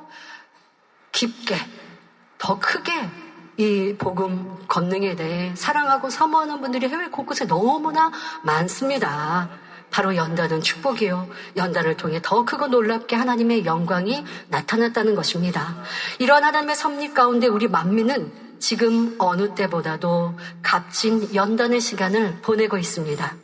깊게, 1.11 1.55
더 2.37 2.59
크게 2.59 2.91
이 3.57 3.95
복음 3.97 4.57
권능에 4.67 5.15
대해 5.15 5.53
사랑하고 5.55 6.09
사모하는 6.09 6.61
분들이 6.61 6.87
해외 6.87 7.07
곳곳에 7.07 7.45
너무나 7.45 8.11
많습니다. 8.43 9.49
바로 9.91 10.15
연단은 10.15 10.61
축복이요. 10.61 11.29
연단을 11.55 11.95
통해 11.95 12.19
더 12.21 12.43
크고 12.43 12.67
놀랍게 12.67 13.15
하나님의 13.15 13.65
영광이 13.65 14.25
나타났다는 14.49 15.15
것입니다. 15.15 15.77
이러한 16.19 16.43
하나님의 16.43 16.75
섭리 16.75 17.13
가운데 17.13 17.47
우리 17.47 17.69
만민은 17.69 18.44
지금 18.65 19.13
어느 19.19 19.53
때보다도 19.53 20.33
값진 20.63 21.35
연단의 21.35 21.79
시간을 21.79 22.39
보내고 22.41 22.79
있습니다. 22.79 23.35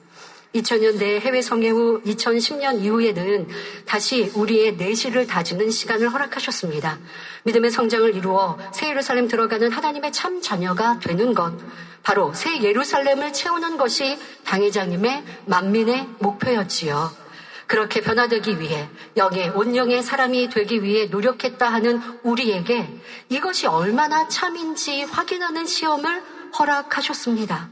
2000년대 0.56 1.20
해외 1.20 1.44
성행 1.44 1.76
후 1.76 2.02
2010년 2.04 2.82
이후에는 2.82 3.48
다시 3.86 4.32
우리의 4.34 4.78
내실을 4.78 5.28
다지는 5.28 5.70
시간을 5.70 6.12
허락하셨습니다. 6.12 6.98
믿음의 7.44 7.70
성장을 7.70 8.16
이루어 8.16 8.58
새 8.74 8.90
예루살렘 8.90 9.28
들어가는 9.28 9.72
하나님의 9.72 10.12
참 10.12 10.42
자녀가 10.42 11.00
되는 11.00 11.36
것, 11.36 11.54
바로 12.02 12.34
새 12.34 12.60
예루살렘을 12.60 13.32
채우는 13.32 13.78
것이 13.78 14.18
당회장님의 14.46 15.24
만민의 15.46 16.08
목표였지요. 16.18 17.21
그렇게 17.72 18.02
변화되기 18.02 18.60
위해 18.60 18.90
영의 19.16 19.48
온영의 19.48 20.04
사람이 20.04 20.50
되기 20.50 20.84
위해 20.84 21.06
노력했다 21.06 21.72
하는 21.72 22.02
우리에게 22.22 22.86
이것이 23.30 23.66
얼마나 23.66 24.28
참인지 24.28 25.04
확인하는 25.04 25.66
시험을 25.66 26.22
허락하셨습니다. 26.60 27.70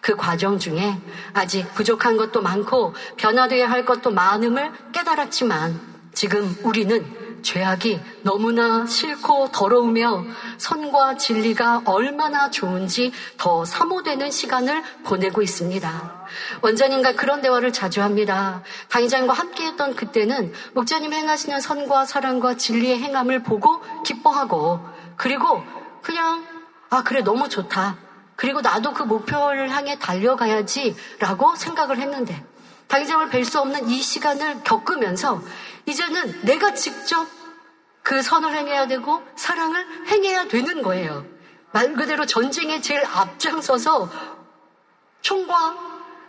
그 0.00 0.14
과정 0.14 0.60
중에 0.60 0.96
아직 1.32 1.74
부족한 1.74 2.18
것도 2.18 2.40
많고 2.40 2.94
변화되어야 3.16 3.68
할 3.68 3.84
것도 3.84 4.12
많음을 4.12 4.70
깨달았지만 4.92 5.80
지금 6.14 6.56
우리는 6.62 7.04
죄악이 7.42 8.00
너무나 8.22 8.86
싫고 8.86 9.50
더러우며 9.52 10.24
선과 10.58 11.16
진리가 11.16 11.82
얼마나 11.84 12.50
좋은지 12.50 13.12
더 13.36 13.64
사모되는 13.64 14.30
시간을 14.30 14.82
보내고 15.04 15.42
있습니다. 15.42 16.26
원장님과 16.62 17.12
그런 17.12 17.42
대화를 17.42 17.72
자주 17.72 18.02
합니다. 18.02 18.62
당의장과 18.88 19.32
함께 19.32 19.66
했던 19.66 19.94
그때는 19.94 20.52
목자님 20.74 21.12
행하시는 21.12 21.60
선과 21.60 22.06
사랑과 22.06 22.56
진리의 22.56 23.00
행함을 23.00 23.42
보고 23.42 23.82
기뻐하고 24.04 24.80
그리고 25.16 25.62
그냥 26.02 26.46
아 26.90 27.02
그래 27.02 27.22
너무 27.22 27.48
좋다. 27.48 27.96
그리고 28.36 28.60
나도 28.60 28.92
그 28.92 29.02
목표를 29.02 29.70
향해 29.70 29.98
달려가야지 29.98 30.96
라고 31.18 31.54
생각을 31.54 31.98
했는데 31.98 32.44
당의장을 32.92 33.30
뵐 33.30 33.42
수 33.42 33.58
없는 33.58 33.88
이 33.88 34.02
시간을 34.02 34.64
겪으면서 34.64 35.42
이제는 35.86 36.42
내가 36.42 36.74
직접 36.74 37.26
그 38.02 38.20
선을 38.20 38.54
행해야 38.54 38.86
되고 38.86 39.22
사랑을 39.34 39.86
행해야 40.08 40.46
되는 40.46 40.82
거예요. 40.82 41.24
말 41.70 41.94
그대로 41.94 42.26
전쟁에 42.26 42.82
제일 42.82 43.02
앞장서서 43.06 44.10
총과 45.22 45.76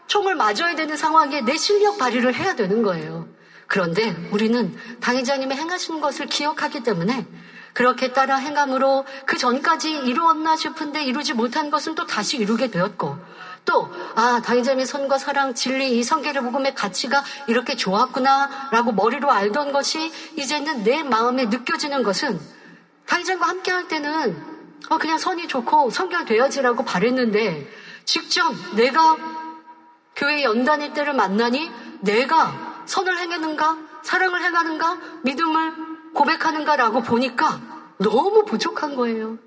총을 0.08 0.36
맞아야 0.36 0.74
되는 0.76 0.96
상황에 0.96 1.42
내 1.42 1.58
실력 1.58 1.98
발휘를 1.98 2.34
해야 2.34 2.56
되는 2.56 2.82
거예요. 2.82 3.28
그런데 3.68 4.16
우리는 4.32 4.74
당회장님의 5.02 5.58
행하신 5.58 6.00
것을 6.00 6.28
기억하기 6.28 6.84
때문에 6.84 7.28
그렇게 7.74 8.14
따라 8.14 8.38
행함으로 8.38 9.06
그 9.26 9.38
전까지 9.38 9.92
이루었나 9.92 10.56
싶은데 10.56 11.04
이루지 11.04 11.34
못한 11.34 11.70
것은 11.70 11.96
또 11.96 12.06
다시 12.06 12.38
이루게 12.38 12.72
되었고 12.72 13.18
또, 13.66 13.90
아, 14.16 14.42
당의자의 14.44 14.86
선과 14.86 15.18
사랑, 15.18 15.54
진리, 15.54 15.98
이 15.98 16.04
성계를 16.04 16.42
복음의 16.42 16.76
가치가 16.76 17.24
이렇게 17.48 17.76
좋았구나, 17.76 18.70
라고 18.72 18.92
머리로 18.92 19.32
알던 19.32 19.72
것이 19.72 20.12
이제는 20.36 20.84
내 20.84 21.04
마음에 21.04 21.46
느껴지는 21.46 22.04
것은 22.04 22.40
당의자과 23.06 23.48
함께 23.48 23.72
할 23.72 23.88
때는 23.88 24.54
어, 24.90 24.98
그냥 24.98 25.18
선이 25.18 25.48
좋고 25.48 25.92
성결되어지라고 25.92 26.84
바랬는데 26.84 27.68
직접 28.06 28.54
내가 28.76 29.18
교회 30.16 30.44
연단일 30.44 30.94
때를 30.94 31.14
만나니 31.14 31.72
내가 32.02 32.84
선을 32.86 33.18
행하는가, 33.18 33.78
사랑을 34.04 34.44
행하는가, 34.44 34.98
믿음을 35.24 35.74
고백하는가라고 36.14 37.02
보니까 37.02 37.62
너무 37.98 38.44
부족한 38.46 38.96
거예요. 38.96 39.38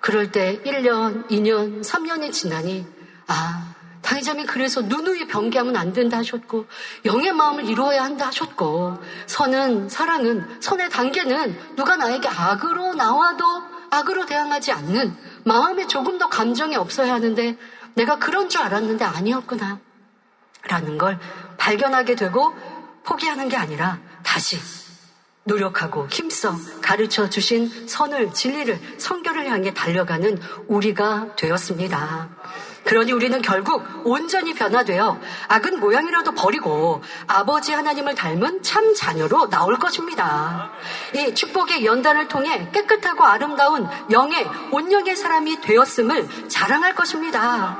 그럴 0.00 0.32
때 0.32 0.60
1년, 0.64 1.28
2년, 1.28 1.82
3년이 1.82 2.32
지나니 2.32 2.84
아, 3.32 3.74
강의자님 4.02 4.46
그래서 4.46 4.82
누누이 4.82 5.26
변개하면 5.26 5.74
안 5.76 5.94
된다 5.94 6.18
하셨고 6.18 6.66
영의 7.06 7.32
마음을 7.32 7.64
이루어야 7.64 8.04
한다 8.04 8.26
하셨고 8.26 8.98
선은 9.26 9.88
사랑은 9.88 10.60
선의 10.60 10.90
단계는 10.90 11.76
누가 11.76 11.96
나에게 11.96 12.28
악으로 12.28 12.94
나와도 12.94 13.44
악으로 13.90 14.26
대항하지 14.26 14.72
않는 14.72 15.16
마음에 15.44 15.86
조금 15.86 16.18
더 16.18 16.28
감정이 16.28 16.76
없어야 16.76 17.14
하는데 17.14 17.56
내가 17.94 18.18
그런 18.18 18.50
줄 18.50 18.60
알았는데 18.60 19.04
아니었구나 19.04 19.78
라는 20.64 20.98
걸 20.98 21.18
발견하게 21.56 22.14
되고 22.14 22.54
포기하는 23.04 23.48
게 23.48 23.56
아니라 23.56 23.98
다시 24.22 24.58
노력하고 25.44 26.06
힘써 26.08 26.54
가르쳐 26.82 27.28
주신 27.28 27.88
선을, 27.88 28.32
진리를, 28.32 28.78
성결을 28.98 29.48
향해 29.48 29.74
달려가는 29.74 30.38
우리가 30.68 31.34
되었습니다. 31.36 32.28
그러니 32.84 33.12
우리는 33.12 33.40
결국 33.42 33.84
온전히 34.04 34.54
변화되어 34.54 35.20
악은 35.48 35.80
모양이라도 35.80 36.32
버리고 36.32 37.02
아버지 37.26 37.72
하나님을 37.72 38.14
닮은 38.14 38.62
참 38.62 38.94
자녀로 38.94 39.50
나올 39.50 39.78
것입니다. 39.78 40.72
이 41.14 41.34
축복의 41.34 41.84
연단을 41.84 42.28
통해 42.28 42.68
깨끗하고 42.72 43.24
아름다운 43.24 43.88
영의 44.10 44.48
온영의 44.72 45.14
사람이 45.16 45.60
되었음을 45.60 46.48
자랑할 46.48 46.94
것입니다. 46.94 47.78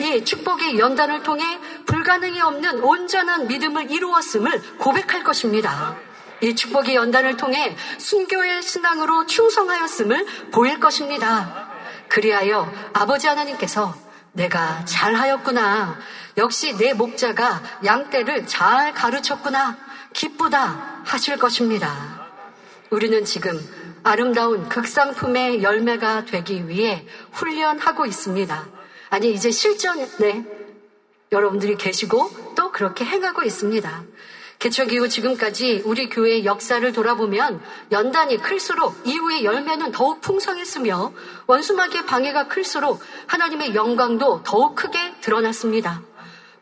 이 0.00 0.24
축복의 0.24 0.78
연단을 0.78 1.22
통해 1.22 1.44
불가능이 1.86 2.40
없는 2.40 2.80
온전한 2.80 3.48
믿음을 3.48 3.90
이루었음을 3.90 4.78
고백할 4.78 5.24
것입니다. 5.24 5.96
이 6.40 6.54
축복의 6.54 6.94
연단을 6.94 7.36
통해 7.36 7.76
순교의 7.98 8.62
신앙으로 8.62 9.26
충성하였음을 9.26 10.26
보일 10.52 10.78
것입니다. 10.78 11.68
그리하여 12.08 12.70
아버지 12.92 13.26
하나님께서 13.26 14.03
내가 14.34 14.84
잘하였구나. 14.84 15.98
역시 16.36 16.76
내 16.76 16.92
목자가 16.92 17.62
양떼를 17.84 18.46
잘 18.46 18.92
가르쳤구나. 18.92 19.78
기쁘다 20.12 21.02
하실 21.04 21.38
것입니다. 21.38 22.28
우리는 22.90 23.24
지금 23.24 23.58
아름다운 24.02 24.68
극상품의 24.68 25.62
열매가 25.62 26.26
되기 26.26 26.68
위해 26.68 27.06
훈련하고 27.32 28.06
있습니다. 28.06 28.66
아니, 29.10 29.32
이제 29.32 29.50
실전에 29.50 30.44
여러분들이 31.32 31.76
계시고 31.76 32.54
또 32.56 32.70
그렇게 32.70 33.04
행하고 33.04 33.42
있습니다. 33.42 34.04
개척 34.58 34.92
이후 34.92 35.08
지금까지 35.08 35.82
우리 35.84 36.08
교회의 36.08 36.44
역사를 36.44 36.92
돌아보면 36.92 37.60
연단이 37.92 38.38
클수록 38.38 38.96
이후의 39.04 39.44
열매는 39.44 39.92
더욱 39.92 40.20
풍성했으며 40.20 41.12
원수막의 41.46 42.06
방해가 42.06 42.48
클수록 42.48 43.00
하나님의 43.26 43.74
영광도 43.74 44.42
더욱 44.44 44.74
크게 44.74 45.14
드러났습니다. 45.20 46.02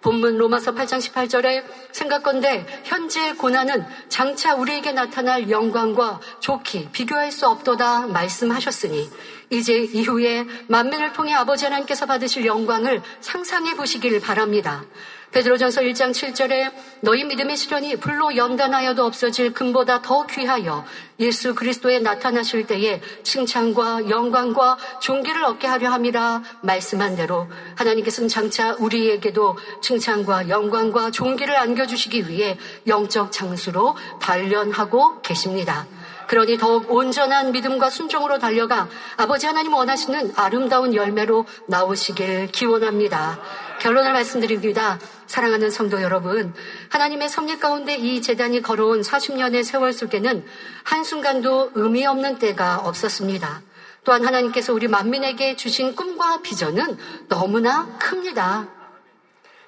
본문 0.02 0.36
로마서 0.36 0.72
8장 0.72 0.98
18절에 0.98 1.64
생각건대 1.92 2.66
현재의 2.84 3.36
고난은 3.36 3.86
장차 4.08 4.54
우리에게 4.56 4.90
나타날 4.92 5.48
영광과 5.48 6.20
좋기 6.40 6.88
비교할 6.90 7.30
수 7.30 7.46
없도다 7.46 8.08
말씀하셨으니 8.08 9.08
이제 9.50 9.78
이후에 9.78 10.44
만민을 10.66 11.12
통해 11.12 11.32
아버지 11.34 11.64
하나님께서 11.64 12.06
받으실 12.06 12.44
영광을 12.44 13.00
상상해 13.20 13.76
보시길 13.76 14.20
바랍니다. 14.20 14.84
베드로전서 15.32 15.80
1장 15.80 16.10
7절에 16.10 16.72
너희 17.00 17.24
믿음의 17.24 17.56
시련이 17.56 17.96
불로 17.96 18.36
연단하여도 18.36 19.04
없어질 19.04 19.54
금보다 19.54 20.02
더 20.02 20.26
귀하여 20.26 20.84
예수 21.20 21.54
그리스도에 21.54 22.00
나타나실 22.00 22.66
때에 22.66 23.00
칭찬과 23.22 24.10
영광과 24.10 24.76
존귀를 25.00 25.44
얻게 25.44 25.66
하려 25.66 25.90
함이라 25.90 26.42
말씀한 26.60 27.16
대로 27.16 27.48
하나님께서는 27.76 28.28
장차 28.28 28.74
우리에게도 28.74 29.56
칭찬과 29.80 30.50
영광과 30.50 31.10
존귀를 31.10 31.56
안겨주시기 31.56 32.28
위해 32.28 32.58
영적 32.86 33.32
장수로 33.32 33.96
단련하고 34.20 35.22
계십니다. 35.22 35.86
그러니 36.32 36.56
더욱 36.56 36.90
온전한 36.90 37.52
믿음과 37.52 37.90
순종으로 37.90 38.38
달려가 38.38 38.88
아버지 39.18 39.44
하나님 39.44 39.74
원하시는 39.74 40.32
아름다운 40.34 40.94
열매로 40.94 41.44
나오시길 41.66 42.46
기원합니다. 42.52 43.38
결론을 43.80 44.14
말씀드립니다. 44.14 44.98
사랑하는 45.26 45.70
성도 45.70 46.00
여러분, 46.00 46.54
하나님의 46.88 47.28
섭리 47.28 47.58
가운데 47.58 47.96
이 47.96 48.22
재단이 48.22 48.62
걸어온 48.62 49.02
40년의 49.02 49.62
세월 49.62 49.92
속에는 49.92 50.42
한순간도 50.84 51.72
의미 51.74 52.06
없는 52.06 52.38
때가 52.38 52.78
없었습니다. 52.78 53.60
또한 54.04 54.24
하나님께서 54.24 54.72
우리 54.72 54.88
만민에게 54.88 55.56
주신 55.56 55.94
꿈과 55.94 56.40
비전은 56.40 56.96
너무나 57.28 57.94
큽니다. 57.98 58.81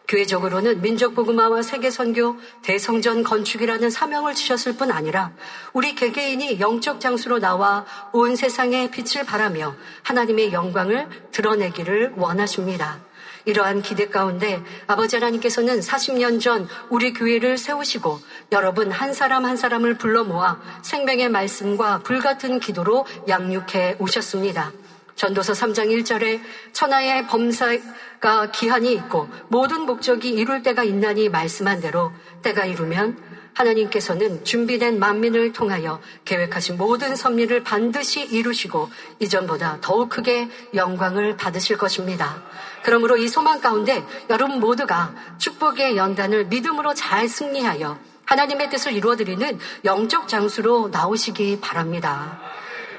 교회적으로는 0.06 0.82
민족 0.82 1.14
복음화와 1.14 1.62
세계 1.62 1.90
선교, 1.90 2.36
대성전 2.62 3.22
건축이라는 3.22 3.90
사명을 3.90 4.34
주셨을 4.34 4.76
뿐 4.76 4.92
아니라 4.92 5.32
우리 5.72 5.94
개개인이 5.94 6.60
영적 6.60 7.00
장수로 7.00 7.38
나와 7.38 7.86
온 8.12 8.36
세상에 8.36 8.90
빛을 8.90 9.24
발하며 9.24 9.74
하나님의 10.02 10.52
영광을 10.52 11.08
드러내기를 11.32 12.12
원하십니다. 12.16 13.00
이러한 13.46 13.82
기대 13.82 14.08
가운데 14.08 14.62
아버지 14.86 15.16
하나님께서는 15.16 15.80
40년 15.80 16.40
전 16.40 16.66
우리 16.88 17.12
교회를 17.12 17.58
세우시고 17.58 18.18
여러분 18.52 18.90
한 18.90 19.12
사람 19.12 19.44
한 19.44 19.56
사람을 19.56 19.98
불러 19.98 20.24
모아 20.24 20.58
생명의 20.82 21.28
말씀과 21.28 22.00
불같은 22.00 22.58
기도로 22.60 23.06
양육해 23.28 23.96
오셨습니다. 23.98 24.72
전도서 25.16 25.52
3장 25.52 25.88
1절에 25.88 26.40
천하의 26.72 27.26
범사가 27.26 28.50
기한이 28.52 28.92
있고 28.94 29.28
모든 29.48 29.82
목적이 29.82 30.30
이룰 30.30 30.62
때가 30.62 30.82
있나니 30.82 31.28
말씀한 31.28 31.80
대로 31.80 32.12
때가 32.42 32.64
이루면 32.64 33.34
하나님께서는 33.54 34.44
준비된 34.44 34.98
만민을 34.98 35.52
통하여 35.52 36.00
계획하신 36.24 36.76
모든 36.76 37.14
섭리를 37.14 37.62
반드시 37.62 38.24
이루시고 38.24 38.90
이전보다 39.20 39.78
더욱 39.80 40.08
크게 40.08 40.48
영광을 40.74 41.36
받으실 41.36 41.78
것입니다. 41.78 42.42
그러므로 42.82 43.16
이 43.16 43.28
소망 43.28 43.60
가운데 43.60 44.04
여러분 44.28 44.60
모두가 44.60 45.14
축복의 45.38 45.96
연단을 45.96 46.46
믿음으로 46.46 46.94
잘 46.94 47.28
승리하여 47.28 47.98
하나님의 48.26 48.70
뜻을 48.70 48.92
이루어드리는 48.92 49.58
영적 49.84 50.28
장수로 50.28 50.88
나오시기 50.88 51.60
바랍니다. 51.60 52.40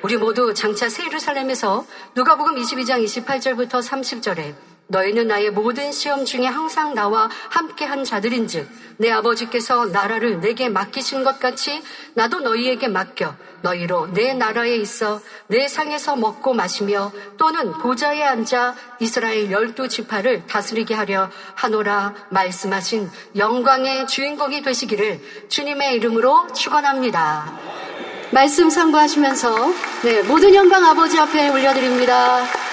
우리 0.02 0.18
모두 0.18 0.54
장차 0.54 0.90
새 0.90 1.06
예루살렘에서 1.06 1.86
누가복음 2.16 2.56
22장 2.56 3.04
28절부터 3.04 3.82
30절에 3.82 4.54
너희는 4.88 5.28
나의 5.28 5.50
모든 5.50 5.92
시험 5.92 6.26
중에 6.26 6.46
항상 6.46 6.94
나와 6.94 7.28
함께한 7.50 8.04
자들인즉 8.04 8.70
내 8.98 9.10
아버지께서 9.10 9.86
나라를 9.86 10.40
내게 10.42 10.70
맡기신 10.70 11.24
것 11.24 11.40
같이 11.40 11.82
나도 12.14 12.42
너희에게 12.42 12.88
맡겨 12.88 13.36
너희로 13.64 14.14
내 14.14 14.34
나라에 14.34 14.76
있어 14.76 15.22
내 15.48 15.68
상에서 15.68 16.16
먹고 16.16 16.54
마시며 16.54 17.12
또는 17.38 17.72
보좌에 17.74 18.22
앉아 18.22 18.76
이스라엘 19.00 19.50
열두 19.50 19.88
지파를 19.88 20.46
다스리게 20.46 20.94
하려 20.94 21.32
하노라 21.56 22.14
말씀하신 22.30 23.10
영광의 23.36 24.06
주인공이 24.06 24.62
되시기를 24.62 25.20
주님의 25.50 25.96
이름으로 25.96 26.54
축원합니다. 26.54 27.85
말씀 28.32 28.70
상고하시면서 28.70 29.56
네, 30.04 30.22
모든 30.24 30.54
영광 30.54 30.84
아버지 30.86 31.18
앞에 31.18 31.50
올려드립니다. 31.50 32.65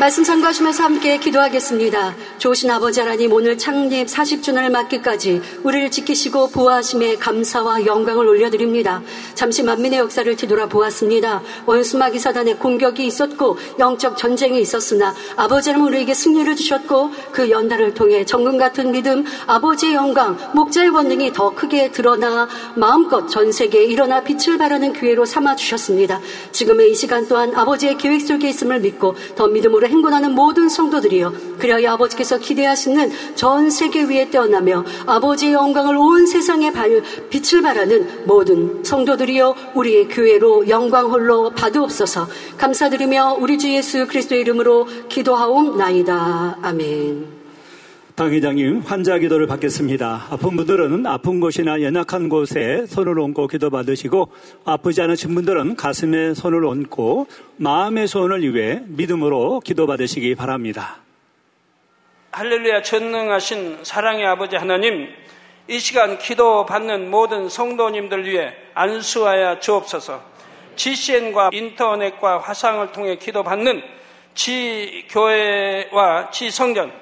말씀 0.00 0.24
참고하시면서 0.24 0.84
함께 0.84 1.18
기도하겠습니다. 1.18 2.14
좋으신 2.38 2.70
아버지 2.70 3.00
하나님 3.00 3.30
오늘 3.30 3.58
창립 3.58 4.06
40주년을 4.06 4.70
맞기까지 4.70 5.42
우리를 5.62 5.90
지키시고 5.90 6.48
보호하심에 6.48 7.16
감사와 7.16 7.84
영광을 7.84 8.26
올려드립니다. 8.26 9.02
잠시 9.34 9.62
만민의 9.62 9.98
역사를 9.98 10.34
뒤돌아보았습니다. 10.34 11.42
원수마귀 11.66 12.18
사단의 12.18 12.58
공격이 12.58 13.06
있었고 13.06 13.58
영적 13.78 14.16
전쟁이 14.16 14.62
있었으나 14.62 15.14
아버지 15.36 15.68
하나님 15.68 15.88
우리에게 15.88 16.14
승리를 16.14 16.56
주셨고 16.56 17.10
그 17.30 17.50
연단을 17.50 17.92
통해 17.92 18.24
정금 18.24 18.56
같은 18.56 18.92
믿음 18.92 19.24
아버지의 19.46 19.94
영광 19.94 20.38
목자의 20.54 20.90
권능이 20.90 21.34
더 21.34 21.54
크게 21.54 21.92
드러나 21.92 22.48
마음껏 22.76 23.28
전 23.28 23.52
세계에 23.52 23.84
일어나 23.84 24.22
빛을 24.22 24.56
발하는 24.56 24.94
기회로 24.94 25.26
삼아주셨습니다. 25.26 26.20
지금의 26.50 26.90
이 26.90 26.94
시간 26.94 27.28
또한 27.28 27.54
아버지의 27.54 27.98
계획 27.98 28.22
속에 28.22 28.48
있음을 28.48 28.80
믿고 28.80 29.14
더 29.36 29.48
믿음으로 29.48 29.81
믿음으로 29.82 29.88
행군하는 29.88 30.34
모든 30.34 30.68
성도들이여 30.68 31.32
그리하여 31.58 31.90
아버지께서 31.92 32.38
기대하시는 32.38 33.10
전 33.34 33.70
세계 33.70 34.04
위에 34.04 34.30
떼어나며 34.30 34.84
아버지의 35.06 35.54
영광을 35.54 35.96
온 35.96 36.26
세상에 36.26 36.72
발, 36.72 37.02
빛을 37.30 37.62
발하는 37.62 38.24
모든 38.26 38.84
성도들이여 38.84 39.72
우리의 39.74 40.08
교회로 40.08 40.68
영광 40.68 41.10
홀로 41.10 41.50
받으옵소서 41.50 42.28
감사드리며 42.56 43.38
우리 43.40 43.58
주 43.58 43.72
예수 43.72 44.06
그리스도의 44.06 44.42
이름으로 44.42 44.86
기도하옵나이다. 45.08 46.58
아멘. 46.62 47.41
당 48.14 48.30
회장님, 48.30 48.80
환자 48.80 49.16
기도를 49.16 49.46
받겠습니다. 49.46 50.26
아픈 50.28 50.54
분들은 50.54 51.06
아픈 51.06 51.40
곳이나 51.40 51.80
연약한 51.80 52.28
곳에 52.28 52.84
손을 52.84 53.18
얹고 53.18 53.46
기도 53.46 53.70
받으시고 53.70 54.30
아프지 54.66 55.00
않으신 55.00 55.34
분들은 55.34 55.76
가슴에 55.76 56.34
손을 56.34 56.66
얹고 56.66 57.26
마음의 57.56 58.06
소원을 58.06 58.54
위해 58.54 58.82
믿음으로 58.86 59.60
기도 59.60 59.86
받으시기 59.86 60.34
바랍니다. 60.34 60.98
할렐루야 62.32 62.82
전능하신 62.82 63.78
사랑의 63.82 64.26
아버지 64.26 64.56
하나님, 64.56 65.08
이 65.68 65.78
시간 65.78 66.18
기도 66.18 66.66
받는 66.66 67.10
모든 67.10 67.48
성도님들 67.48 68.26
위해 68.26 68.52
안수하여 68.74 69.58
주옵소서. 69.60 70.22
GCN과 70.76 71.48
인터넷과 71.50 72.40
화상을 72.40 72.92
통해 72.92 73.16
기도 73.16 73.42
받는 73.42 73.82
지 74.34 75.06
교회와 75.08 76.30
지 76.30 76.50
성전 76.50 77.01